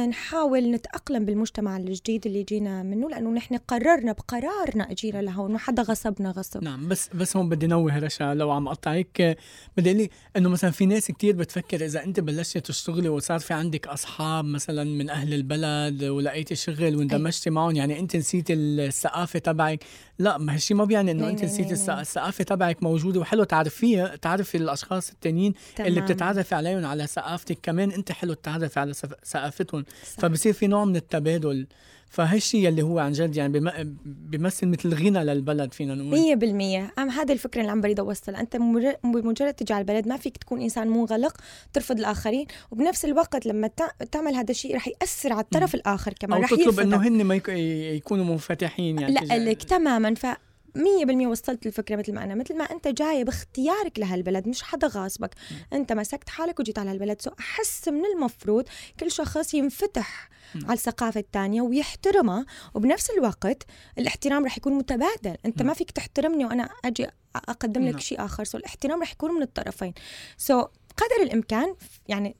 نحاول 0.08 0.70
نتأقلم 0.70 1.24
بالمجتمع 1.24 1.76
الجديد 1.76 2.26
اللي 2.26 2.42
جينا 2.42 2.82
منه 2.82 3.08
لأنه 3.08 3.30
نحن 3.30 3.56
قررنا 3.56 4.12
بقرارنا 4.12 4.90
أجينا 4.90 5.22
لهون 5.22 5.52
ما 5.52 5.58
حدا 5.58 5.82
غصبنا 5.82 6.30
غصب. 6.30 6.64
نعم 6.64 6.88
بس 6.88 7.08
بس 7.14 7.36
هون 7.36 7.48
بدي 7.48 7.66
نوه 7.66 7.98
رشا 7.98 8.34
لو 8.34 8.50
عم 8.50 8.68
أقطعك 8.68 9.38
بدي 9.76 9.90
أقول 9.90 10.08
إنه 10.36 10.48
مثلا 10.48 10.70
في 10.70 10.86
ناس 10.86 11.06
كتير 11.06 11.36
بتفكر 11.36 11.84
إذا 11.84 12.04
أنت 12.04 12.20
بلشتي 12.20 12.60
تشتغلي 12.60 13.08
وصار 13.08 13.38
في 13.38 13.54
عندك 13.54 13.86
أصحاب 13.86 14.44
مثلا 14.44 14.84
من 14.84 15.10
أهل 15.10 15.34
البلد 15.34 16.04
ولقيتي 16.04 16.54
شغل 16.54 16.96
واندمجتي 16.96 17.50
معهم 17.50 17.76
يعني 17.76 18.00
أنت 18.00 18.16
نسيتي 18.16 18.54
الثقافة 18.54 19.38
تبعك. 19.38 19.84
لا 20.18 20.38
ما 20.38 20.54
هالشيء 20.54 20.76
ما 20.76 20.84
بيعني 20.84 21.10
إنه 21.10 21.28
أنت 21.28 21.44
نسيتي 21.44 21.72
الثقافة 21.72 22.44
تبعك 22.44 22.82
موجودة 22.82 23.20
وحلو 23.20 23.44
تعرفيها 23.44 24.16
تعرفي 24.16 24.56
الأشخاص 24.56 25.10
التانيين 25.10 25.54
اللي 25.80 26.00
بتتعرفي 26.00 26.54
عليهم 26.54 26.84
على 26.84 27.06
ثقافتك. 27.06 27.58
كمان 27.62 27.90
أنت 27.90 28.12
حلو 28.12 28.34
تتعرفي 28.34 28.80
على 28.80 28.92
ثقافتهم 29.64 29.84
فبصير 30.02 30.52
في 30.52 30.66
نوع 30.66 30.84
من 30.84 30.96
التبادل. 30.96 31.66
فهالشيء 32.10 32.68
اللي 32.68 32.82
هو 32.82 32.98
عن 32.98 33.12
جد 33.12 33.36
يعني 33.36 33.60
بيمثل 34.04 34.66
مثل 34.66 34.94
غنى 34.94 35.24
للبلد 35.24 35.72
فينا 35.72 35.94
نقول. 35.94 36.38
100% 36.98 36.98
أم 36.98 37.10
هذا 37.10 37.32
الفكرة 37.32 37.60
اللي 37.60 37.72
عم 37.72 37.80
بريد 37.80 38.00
اوصلها 38.00 38.40
أنت 38.40 38.56
بمجرد 39.04 39.54
تجي 39.54 39.72
على 39.72 39.80
البلد 39.80 40.08
ما 40.08 40.16
فيك 40.16 40.36
تكون 40.36 40.60
إنسان 40.60 40.88
منغلق 40.88 41.36
ترفض 41.72 41.98
الآخرين 41.98 42.46
وبنفس 42.70 43.04
الوقت 43.04 43.46
لما 43.46 43.70
تعمل 44.12 44.34
هذا 44.34 44.50
الشيء 44.50 44.76
رح 44.76 44.88
يأثر 44.88 45.32
على 45.32 45.40
الطرف. 45.40 45.74
الآخر 45.74 46.12
كمان. 46.12 46.38
أو 46.38 46.44
رح 46.44 46.50
تطلب 46.50 46.80
إنه 46.80 46.96
هن 46.96 47.24
ما 47.24 47.34
يكونوا 47.34 48.24
منفتحين 48.24 48.98
يعني 48.98 49.14
لا 49.14 49.50
لك 49.50 49.62
تماما. 49.62 50.14
ف 50.14 50.26
مية 50.74 51.04
بالمية 51.04 51.26
وصلت 51.26 51.66
الفكرة 51.66 51.96
مثل 51.96 52.14
ما 52.14 52.24
أنا. 52.24 52.34
مثل 52.34 52.56
ما 52.56 52.64
أنت 52.64 52.88
جاي 52.88 53.24
باختيارك 53.24 53.98
لهالبلد 53.98 54.48
مش 54.48 54.62
حدا 54.62 54.88
غاصبك. 54.88 55.34
أنت 55.72 55.92
مسكت 55.92 56.28
حالك 56.28 56.60
وجيت 56.60 56.78
على 56.78 56.90
هالبلد. 56.90 57.22
سو 57.22 57.30
أحس 57.40 57.88
من 57.88 58.04
المفروض 58.14 58.64
كل 59.00 59.10
شخص 59.10 59.54
ينفتح 59.54 60.28
على 60.54 60.72
الثقافة 60.72 61.20
الثانية 61.20 61.62
ويحترمها 61.62 62.46
وبنفس 62.74 63.10
الوقت 63.10 63.66
الاحترام 63.98 64.44
رح 64.44 64.58
يكون 64.58 64.72
متبادل. 64.72 65.36
أنت 65.46 65.62
ما 65.62 65.74
فيك 65.74 65.90
تحترمني 65.90 66.44
وأنا 66.44 66.68
أجي 66.84 67.06
أقدم 67.36 67.88
لك 67.88 68.00
شيء 68.00 68.24
آخر. 68.24 68.44
so 68.44 68.58
الاحترام 68.58 69.02
رح 69.02 69.12
يكون 69.12 69.34
من 69.34 69.42
الطرفين. 69.42 69.94
so 70.36 70.60
قدر 70.96 71.22
الإمكان 71.22 71.74
يعني 72.08 72.36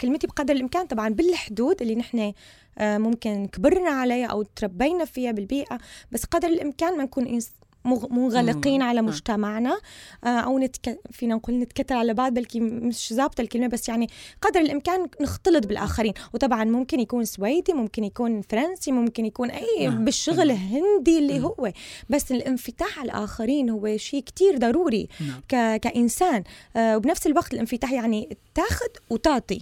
كلمتي 0.00 0.26
بقدر 0.26 0.54
الإمكان 0.54 0.86
طبعا 0.86 1.08
بالحدود 1.08 1.82
اللي 1.82 1.94
نحن 1.94 2.32
ممكن 2.80 3.46
كبرنا 3.46 3.90
عليها 3.90 4.26
أو 4.26 4.42
تربينا 4.42 5.04
فيها 5.04 5.32
بالبيئة 5.32 5.78
بس 6.12 6.24
قدر 6.24 6.48
الإمكان 6.48 6.96
ما 6.96 7.04
نكون 7.04 7.40
منغلقين 7.84 8.82
على 8.82 9.02
مجتمعنا 9.02 9.78
آه، 10.24 10.28
أو 10.28 10.58
نتك... 10.58 11.00
فينا 11.10 11.34
نقول 11.34 11.58
نتكتل 11.58 11.94
على 11.94 12.14
بعض 12.14 12.34
بلكي 12.34 12.60
مش 12.60 13.12
ظابطة 13.12 13.40
الكلمة 13.40 13.66
بس 13.66 13.88
يعني 13.88 14.08
قدر 14.42 14.60
الإمكان 14.60 15.06
نختلط 15.20 15.66
بالآخرين. 15.66 16.12
وطبعا 16.34 16.64
ممكن 16.64 17.00
يكون 17.00 17.24
سويدي 17.24 17.72
ممكن 17.72 18.04
يكون 18.04 18.40
فرنسي 18.42 18.92
ممكن 18.92 19.26
يكون 19.26 19.50
أي 19.50 19.86
نعم. 19.86 20.04
بالشغل 20.04 20.50
هندي 20.50 21.18
اللي 21.18 21.40
هو. 21.40 21.72
بس 22.10 22.32
الانفتاح 22.32 22.98
على 22.98 23.06
الآخرين 23.12 23.70
هو 23.70 23.96
شيء 23.96 24.22
كتير 24.22 24.58
ضروري 24.58 25.08
نعم. 25.20 25.40
ك... 25.48 25.80
كإنسان. 25.80 26.44
آه، 26.76 26.96
وبنفس 26.96 27.26
الوقت 27.26 27.54
الانفتاح 27.54 27.92
يعني 27.92 28.36
تاخذ 28.54 28.88
وتعطي. 29.10 29.60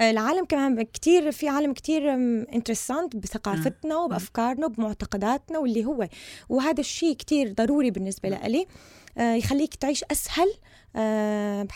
العالم 0.00 0.44
كمان 0.44 0.82
كتير 0.82 1.32
في 1.32 1.48
عالم 1.48 1.72
كتير 1.72 2.14
انترسانت 2.54 3.16
بثقافتنا 3.16 3.96
وبأفكارنا 3.96 4.66
وبمعتقداتنا 4.66 5.58
واللي 5.58 5.84
هو 5.84 6.08
وهذا 6.48 6.80
الشيء 6.80 7.16
كتير 7.16 7.52
ضروري 7.52 7.90
بالنسبة 7.90 8.28
لي 8.28 8.66
آه، 9.18 9.34
يخليك 9.34 9.74
تعيش 9.74 10.04
أسهل 10.10 10.54
آه، 10.96 11.66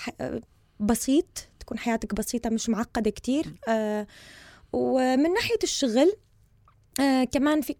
بسيط 0.80 1.48
تكون 1.60 1.78
حياتك 1.78 2.14
بسيطة 2.14 2.50
مش 2.50 2.68
معقدة 2.68 3.10
كتير. 3.10 3.54
آه، 3.68 4.06
ومن 4.72 5.32
ناحية 5.32 5.58
الشغل 5.62 6.12
كمان 7.32 7.60
فيك 7.60 7.78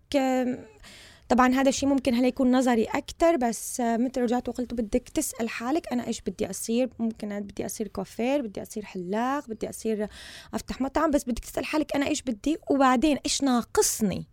طبعا 1.29 1.55
هذا 1.55 1.69
الشيء 1.69 1.89
ممكن 1.89 2.15
هلا 2.15 2.27
يكون 2.27 2.57
نظري 2.57 2.85
أكثر 2.85 3.37
بس 3.37 3.81
مثل 3.81 4.21
رجعت 4.21 4.49
وقلت 4.49 4.75
بدك 4.75 5.09
تسأل 5.09 5.49
حالك 5.49 5.93
أنا 5.93 6.07
إيش 6.07 6.21
بدي 6.21 6.51
أصير؟ 6.51 6.91
ممكن 6.99 7.33
أنا 7.33 7.41
بدي 7.41 7.67
أصير 7.67 7.89
كوافير 7.89 8.43
بدي 8.43 8.63
أصير 8.63 8.85
حلاق 8.85 9.49
بدي 9.49 9.71
أصير 9.71 10.09
أفتح 10.55 10.81
مطعم 10.81 11.11
بس 11.11 11.25
بدك 11.25 11.39
تسأل 11.39 11.65
حالك 11.65 11.97
أنا 11.97 12.07
إيش 12.07 12.23
بدي؟ 12.23 12.57
وبعدين 12.71 13.19
إيش 13.25 13.43
ناقصني؟ 13.43 14.27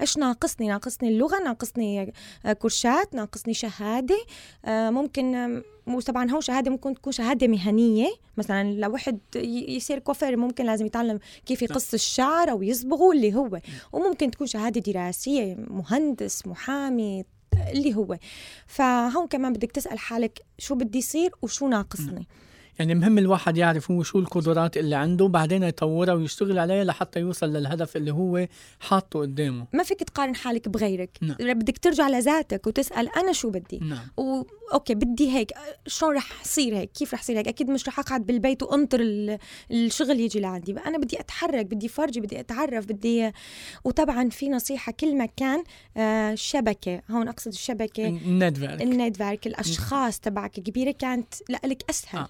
إيش 0.00 0.18
ناقصني؟ 0.18 0.68
ناقصني 0.68 1.08
اللغة 1.08 1.38
ناقصني 1.38 2.12
كورسات 2.58 3.14
ناقصني 3.14 3.54
شهادة 3.54 4.18
آه، 4.64 4.90
ممكن 4.90 5.62
وطبعا 5.86 6.30
هون 6.30 6.40
شهادة 6.40 6.70
ممكن 6.70 6.94
تكون 6.94 7.12
شهادة 7.12 7.48
مهنية. 7.48 8.08
مثلا 8.36 8.72
لو 8.72 8.92
واحد 8.92 9.18
يصير 9.68 9.98
كوفر 9.98 10.36
ممكن 10.36 10.66
لازم 10.66 10.86
يتعلم 10.86 11.18
كيف 11.46 11.62
يقص 11.62 11.94
الشعر 11.94 12.50
أو 12.50 12.62
يصبغه 12.62 13.12
اللي 13.12 13.34
هو. 13.34 13.60
وممكن 13.92 14.30
تكون 14.30 14.46
شهادة 14.46 14.92
دراسية 14.92 15.54
مهندس 15.54 16.46
محامي 16.46 17.24
اللي 17.72 17.94
هو. 17.94 18.18
فهون 18.66 19.26
كمان 19.26 19.52
بدك 19.52 19.72
تسأل 19.72 19.98
حالك 19.98 20.40
شو 20.58 20.74
بدي 20.74 20.98
يصير 20.98 21.30
وشو 21.42 21.68
ناقصني. 21.68 22.26
يعني 22.78 22.94
مهم 22.94 23.18
الواحد 23.18 23.56
يعرف 23.56 23.90
هو 23.90 24.02
شو 24.02 24.18
القدرات 24.18 24.76
اللي 24.76 24.94
عنده 24.94 25.28
بعدين 25.28 25.62
يطورها 25.62 26.14
ويشتغل 26.14 26.58
عليها 26.58 26.84
لحتى 26.84 27.20
يوصل 27.20 27.46
للهدف 27.52 27.96
اللي 27.96 28.10
هو 28.10 28.46
حاطه 28.80 29.20
قدامه. 29.20 29.66
ما 29.72 29.82
فيك 29.82 30.02
تقارن 30.02 30.34
حالك 30.34 30.68
بغيرك. 30.68 31.18
نعم. 31.20 31.36
بدك 31.40 31.78
ترجع 31.78 32.08
لذاتك 32.08 32.66
وتسأل 32.66 33.08
أنا 33.16 33.32
شو 33.32 33.50
بدي. 33.50 33.78
نعم. 33.78 34.06
و... 34.16 34.42
أوكي 34.72 34.94
بدي 34.94 35.30
هيك. 35.30 35.52
شلون 35.86 36.16
رح 36.16 36.42
يصير 36.42 36.76
هيك؟ 36.76 36.92
كيف 36.92 37.14
رح 37.14 37.20
يصير 37.20 37.38
هيك؟ 37.38 37.48
أكيد 37.48 37.70
مش 37.70 37.88
رح 37.88 37.98
أقعد 37.98 38.26
بالبيت 38.26 38.62
وأنطر 38.62 39.00
ال... 39.00 39.38
الشغل 39.70 40.20
يجي 40.20 40.40
لعندي. 40.40 40.72
أنا 40.72 40.98
بدي 40.98 41.20
أتحرك 41.20 41.66
بدي 41.66 41.88
فرجي 41.88 42.20
بدي 42.20 42.40
أتعرف 42.40 42.86
بدي 42.86 43.30
وطبعا 43.84 44.28
في 44.28 44.48
نصيحة 44.48 44.92
كل 44.92 45.18
مكان 45.18 45.64
آه 45.96 46.34
شبكة. 46.34 47.02
هون 47.10 47.28
أقصد 47.28 47.52
الشبكة. 47.52 48.08
ال 48.08 48.17
network 48.17 48.82
ال 48.82 48.90
network 48.90 49.46
الأشخاص 49.46 50.20
تبعك 50.20 50.50
كبيرة 50.50 50.90
كانت 50.90 51.34
لك 51.64 51.82
أسهل. 51.90 52.18
آه. 52.18 52.28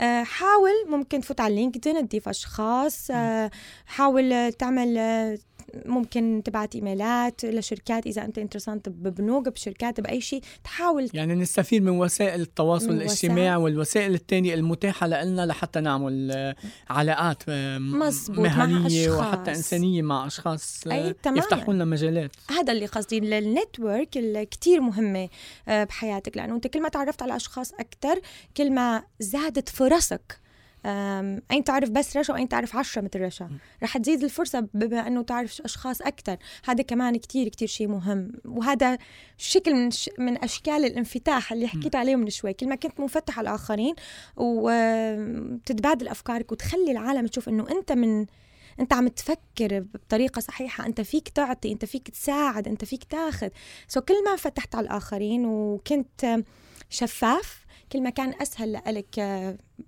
آه. 0.00 0.22
حاول 0.22 0.72
ممكن 0.88 1.20
تفوت 1.20 1.40
على 1.40 1.54
LinkedIn 1.54 2.08
تضيف 2.08 2.28
أشخاص 2.28 3.10
آه 3.10 3.50
حاول 3.86 4.52
تعمل 4.52 4.98
ممكن 5.86 6.42
تبعت 6.44 6.74
إيميلات 6.74 7.44
لشركات 7.44 8.06
إذا 8.06 8.24
أنت 8.24 8.38
intressant 8.38 8.88
ببنوك 8.88 9.48
بشركات 9.48 10.00
بأي 10.00 10.20
شيء 10.20 10.40
تحاول 10.64 11.10
يعني 11.14 11.34
نستفيد 11.34 11.82
من 11.82 11.98
وسائل 11.98 12.40
التواصل 12.40 12.88
من 12.88 12.96
الاجتماعي 12.96 13.56
والوسائل 13.56 14.14
الثانية 14.14 14.54
المتاحة 14.54 15.06
لنا 15.06 15.46
لحتى 15.46 15.80
نعمل 15.80 16.30
آه، 16.32 16.56
علاقات 16.90 17.42
آه، 17.48 17.78
مزبوط، 17.78 18.38
مع 18.38 18.66
مهنية 18.66 19.06
أشخاص. 19.06 19.20
وحتى 19.20 19.50
إنسانية 19.50 20.02
مع 20.02 20.26
أشخاص 20.26 20.86
آه، 20.86 20.92
أي،. 20.92 21.14
يفتحوا 21.26 21.74
لنا 21.74 21.84
مجالات 21.84 22.30
هذا 22.50 22.72
اللي 22.72 22.86
قصدي 22.86 23.18
النتورك 23.18 24.16
اللي 24.16 24.46
مهمة 24.80 25.28
آه، 25.68 25.84
بحياتك 25.84 26.36
لأنه 26.36 26.54
أنت 26.54 26.66
كل 26.66 26.82
ما 26.82 26.88
تعرفت 26.88 27.22
على 27.22 27.36
أشخاص 27.36 27.72
أكتر 27.72 28.20
كل 28.56 28.72
ما 28.72 29.02
زادت 29.20 29.68
فرصك 29.68 30.43
أين 31.50 31.64
تعرف 31.64 31.90
بس 31.90 32.16
رشا 32.16 32.32
وأين 32.32 32.48
تعرف 32.48 32.76
عشرة 32.76 33.02
مثل 33.02 33.20
رشا؟ 33.20 33.50
رح 33.82 33.98
تزيد 33.98 34.24
الفرصة 34.24 34.68
بما 34.74 35.06
أنه 35.06 35.22
تعرف 35.22 35.60
أشخاص 35.60 36.02
أكتر. 36.02 36.36
هذا 36.64 36.82
كمان 36.82 37.16
كتير 37.16 37.48
كتير 37.48 37.68
شيء 37.68 37.88
مهم. 37.88 38.32
وهذا 38.44 38.98
شكل 39.38 39.74
من, 39.74 39.90
ش... 39.90 40.10
من 40.18 40.44
أشكال 40.44 40.84
الانفتاح 40.84 41.52
اللي 41.52 41.68
حكيت 41.68 41.96
عليه 41.96 42.16
من 42.16 42.30
شوي. 42.30 42.52
كل 42.52 42.68
ما 42.68 42.74
كنت 42.74 43.00
منفتح 43.00 43.38
على 43.38 43.48
الآخرين 43.48 43.94
وتتبادل 44.36 46.08
أفكارك 46.08 46.52
وتخلي 46.52 46.90
العالم 46.90 47.26
تشوف 47.26 47.48
أنه 47.48 47.66
أنت 47.70 47.92
من 47.92 48.26
أنت 48.80 48.92
عم 48.92 49.08
تفكر 49.08 49.80
بطريقة 49.94 50.40
صحيحة. 50.40 50.86
أنت 50.86 51.00
فيك 51.00 51.28
تعطي 51.28 51.72
أنت 51.72 51.84
فيك 51.84 52.10
تساعد 52.10 52.68
أنت 52.68 52.84
فيك 52.84 53.04
تاخذ. 53.04 53.48
سو 53.88 54.00
كل 54.00 54.24
ما 54.24 54.36
فتحت 54.36 54.74
على 54.74 54.84
الآخرين 54.84 55.46
وكنت 55.46 56.44
شفاف 56.90 57.63
كل 57.92 58.02
ما 58.02 58.10
كان 58.10 58.34
أسهل 58.42 58.72
لك 58.72 59.20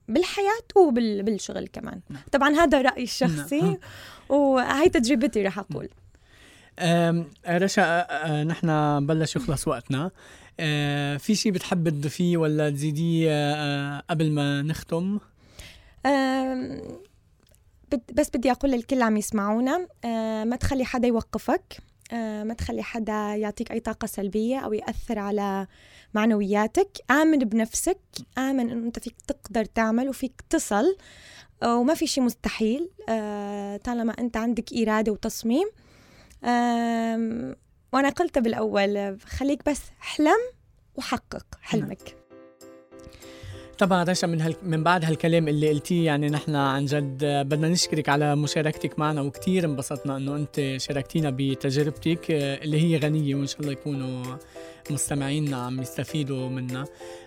بالحياة 0.09 0.67
وبالشغل 0.77 1.67
كمان. 1.67 2.01
نعم. 2.11 2.23
طبعا 2.33 2.51
هذا 2.55 2.83
رأيي 2.83 3.05
الشخصي. 3.05 3.61
نعم. 3.61 3.79
وهي 4.29 4.89
تجربتي 4.89 5.43
رح 5.43 5.59
أقول. 5.59 5.89
رشا 7.49 8.45
نحن 8.45 9.07
بلش 9.07 9.37
يخلص 9.37 9.69
وقتنا. 9.69 10.11
في 11.19 11.35
شيء 11.35 11.53
بتحب 11.53 11.89
تضيفيه 11.89 12.37
ولا 12.37 12.71
تزيديه 12.71 14.01
قبل 14.01 14.31
ما 14.31 14.63
نختم؟ 14.63 15.19
بس 18.15 18.31
بدي 18.35 18.51
أقول 18.51 18.71
للكل 18.71 19.03
عم 19.03 19.17
يسمعونا. 19.17 19.87
ما 20.45 20.57
تخلي 20.57 20.85
حدا 20.85 21.09
يوقفك. 21.09 21.79
ما 22.12 22.55
تخلي 22.55 22.83
حدا 22.83 23.35
يعطيك 23.35 23.73
أي 23.73 23.81
طاقة 23.81 24.07
سلبية 24.07 24.59
أو 24.59 24.73
يأثر 24.73 25.19
على 25.19 25.66
معنوياتك. 26.14 26.88
آمن 27.11 27.38
بنفسك. 27.38 27.99
آمن 28.38 28.71
انه 28.71 28.87
أنت 28.87 28.99
فيك 28.99 29.14
تقدر 29.27 29.64
تعمل 29.64 30.09
وفيك 30.09 30.42
تصل. 30.51 30.97
وما 31.64 31.95
في 31.95 32.07
شيء 32.07 32.25
مستحيل. 32.25 32.90
أه، 33.09 33.77
طالما 33.77 34.12
أنت 34.19 34.37
عندك 34.37 34.73
إرادة 34.73 35.12
وتصميم. 35.12 35.69
أم، 36.45 37.57
وأنا 37.92 38.09
قلت 38.09 38.38
بالأول 38.38 39.21
خليك 39.21 39.69
بس 39.69 39.81
احلم 40.03 40.38
وحقق 40.95 41.47
حلمك. 41.62 42.26
طبعا 43.79 44.05
رشا 44.05 44.27
من 44.27 44.41
هال... 44.41 44.55
من 44.62 44.83
بعد 44.83 45.05
هالكلام 45.05 45.49
اللي 45.49 45.69
قلتيه 45.69 46.07
يعني 46.07 46.29
نحن 46.29 46.55
عن 46.55 46.85
جد 46.85 47.25
بدنا 47.25 47.69
نشكرك 47.69 48.09
على 48.09 48.37
مشاركتك 48.37 48.99
معنا 48.99 49.21
وكتير 49.21 49.65
انبسطنا 49.65 50.17
إنه 50.17 50.37
أنت 50.37 50.75
شاركتينا 50.77 51.31
بتجربتك 51.31 52.31
آه، 52.31 52.65
اللي 52.65 52.81
هي 52.81 52.97
غنية 52.99 53.35
وإن 53.35 53.47
شاء 53.47 53.61
الله 53.61 53.73
يكونوا 53.73 54.25
مستمعينا 54.91 55.57
عم 55.57 55.81
يستفيدوا 55.81 56.49
منها. 56.49 56.85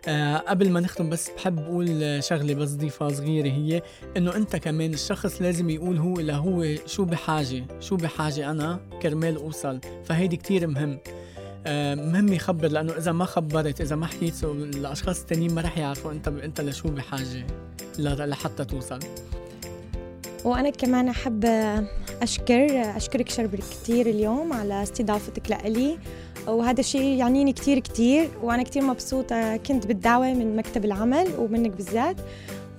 أه 0.07 0.37
قبل 0.37 0.69
ما 0.71 0.79
نختم 0.79 1.09
بس 1.09 1.29
بحب 1.29 1.59
أقول 1.59 2.23
شغلة 2.23 2.53
بس 2.53 2.69
ضيفه 2.69 3.09
صغيرة 3.09 3.47
هي 3.47 3.81
إنه 4.17 4.35
أنت 4.35 4.55
كمان 4.55 4.93
الشخص 4.93 5.41
لازم 5.41 5.69
يقول 5.69 5.97
هو 5.97 6.19
اللي 6.19 6.33
هو 6.33 6.65
شو 6.85 7.05
بحاجة 7.05 7.65
شو 7.79 7.95
بحاجة 7.95 8.51
أنا 8.51 8.79
كرمال 9.01 9.35
أوصل 9.35 9.79
فهيدي 10.05 10.37
كتير 10.37 10.67
مهم. 10.67 10.91
آه، 10.91 10.99
مهم 11.95 12.33
يخبر 12.33 12.67
لأنه 12.67 12.93
إذا 12.93 13.11
ما 13.11 13.25
خبرت 13.25 13.81
إذا 13.81 13.95
ما 13.95 14.05
حكيت 14.05 14.43
الأشخاص 14.43 15.19
التانيين 15.19 15.53
ما 15.53 15.61
رح 15.61 15.77
يعرفوا 15.77 16.11
أنت 16.11 16.27
أنت 16.27 16.61
لشو 16.61 16.89
بحاجة 16.89 17.45
لحتى 17.99 18.65
توصل. 18.65 18.99
وأنا 20.45 20.69
كمان 20.69 21.07
أحب 21.07 21.45
أشكر 22.21 22.95
أشكرك 22.95 23.29
شربل 23.29 23.57
كثير 23.57 24.05
اليوم 24.05 24.53
على 24.53 24.83
استضافتك 24.83 25.51
لإلي. 25.51 25.97
وهذا 26.47 26.79
الشيء 26.79 27.17
يعنيني 27.17 27.53
كثير 27.53 27.79
كثير 27.79 28.29
وأنا 28.43 28.63
كثير 28.63 28.83
مبسوطة 28.83 29.57
كنت 29.57 29.87
بالدعوة 29.87 30.33
من 30.33 30.55
مكتب 30.55 30.85
العمل 30.85 31.27
ومنك 31.37 31.71
بالذات. 31.71 32.15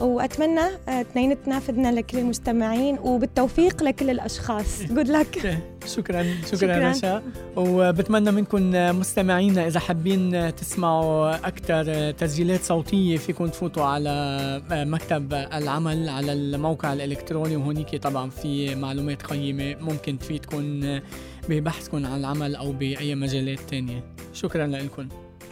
وأتمنى 0.00 0.60
آه، 0.60 1.00
اثنيناتنا 1.00 1.58
فدنا 1.58 1.92
لكل 1.92 2.18
المستمعين 2.18 2.98
وبالتوفيق 2.98 3.82
لكل 3.82 4.10
الأشخاص. 4.10 4.82
جود 4.82 5.08
لك 5.08 5.58
شكرا 5.96 6.26
شكرا. 6.52 6.90
رشا. 6.90 7.22
وبتمنى 7.56 8.30
منكم 8.30 8.70
مستمعينا 9.00 9.66
إذا 9.66 9.80
حابين 9.80 10.54
تسمعوا 10.56 11.34
أكثر 11.48 12.10
تسجيلات 12.10 12.62
صوتية 12.62 13.16
فيكم 13.16 13.46
تفوتوا 13.46 13.82
على 13.84 14.62
مكتب 14.70 15.32
العمل 15.34 16.08
على 16.08 16.32
الموقع 16.32 16.92
الإلكتروني 16.92 17.56
وهونيك 17.56 17.96
طبعا 17.96 18.30
في 18.30 18.74
معلومات 18.74 19.22
قيمة 19.22 19.74
ممكن 19.80 20.18
تفيدكم 20.18 20.80
ببحثكم 21.48 22.06
عن 22.06 22.20
العمل 22.20 22.54
أو 22.56 22.72
بأي 22.72 23.14
مجالات 23.14 23.60
تانية. 23.60 24.04
شكرا 24.32 24.66
لكم. 24.66 25.08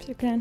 شكرا. 0.09 0.41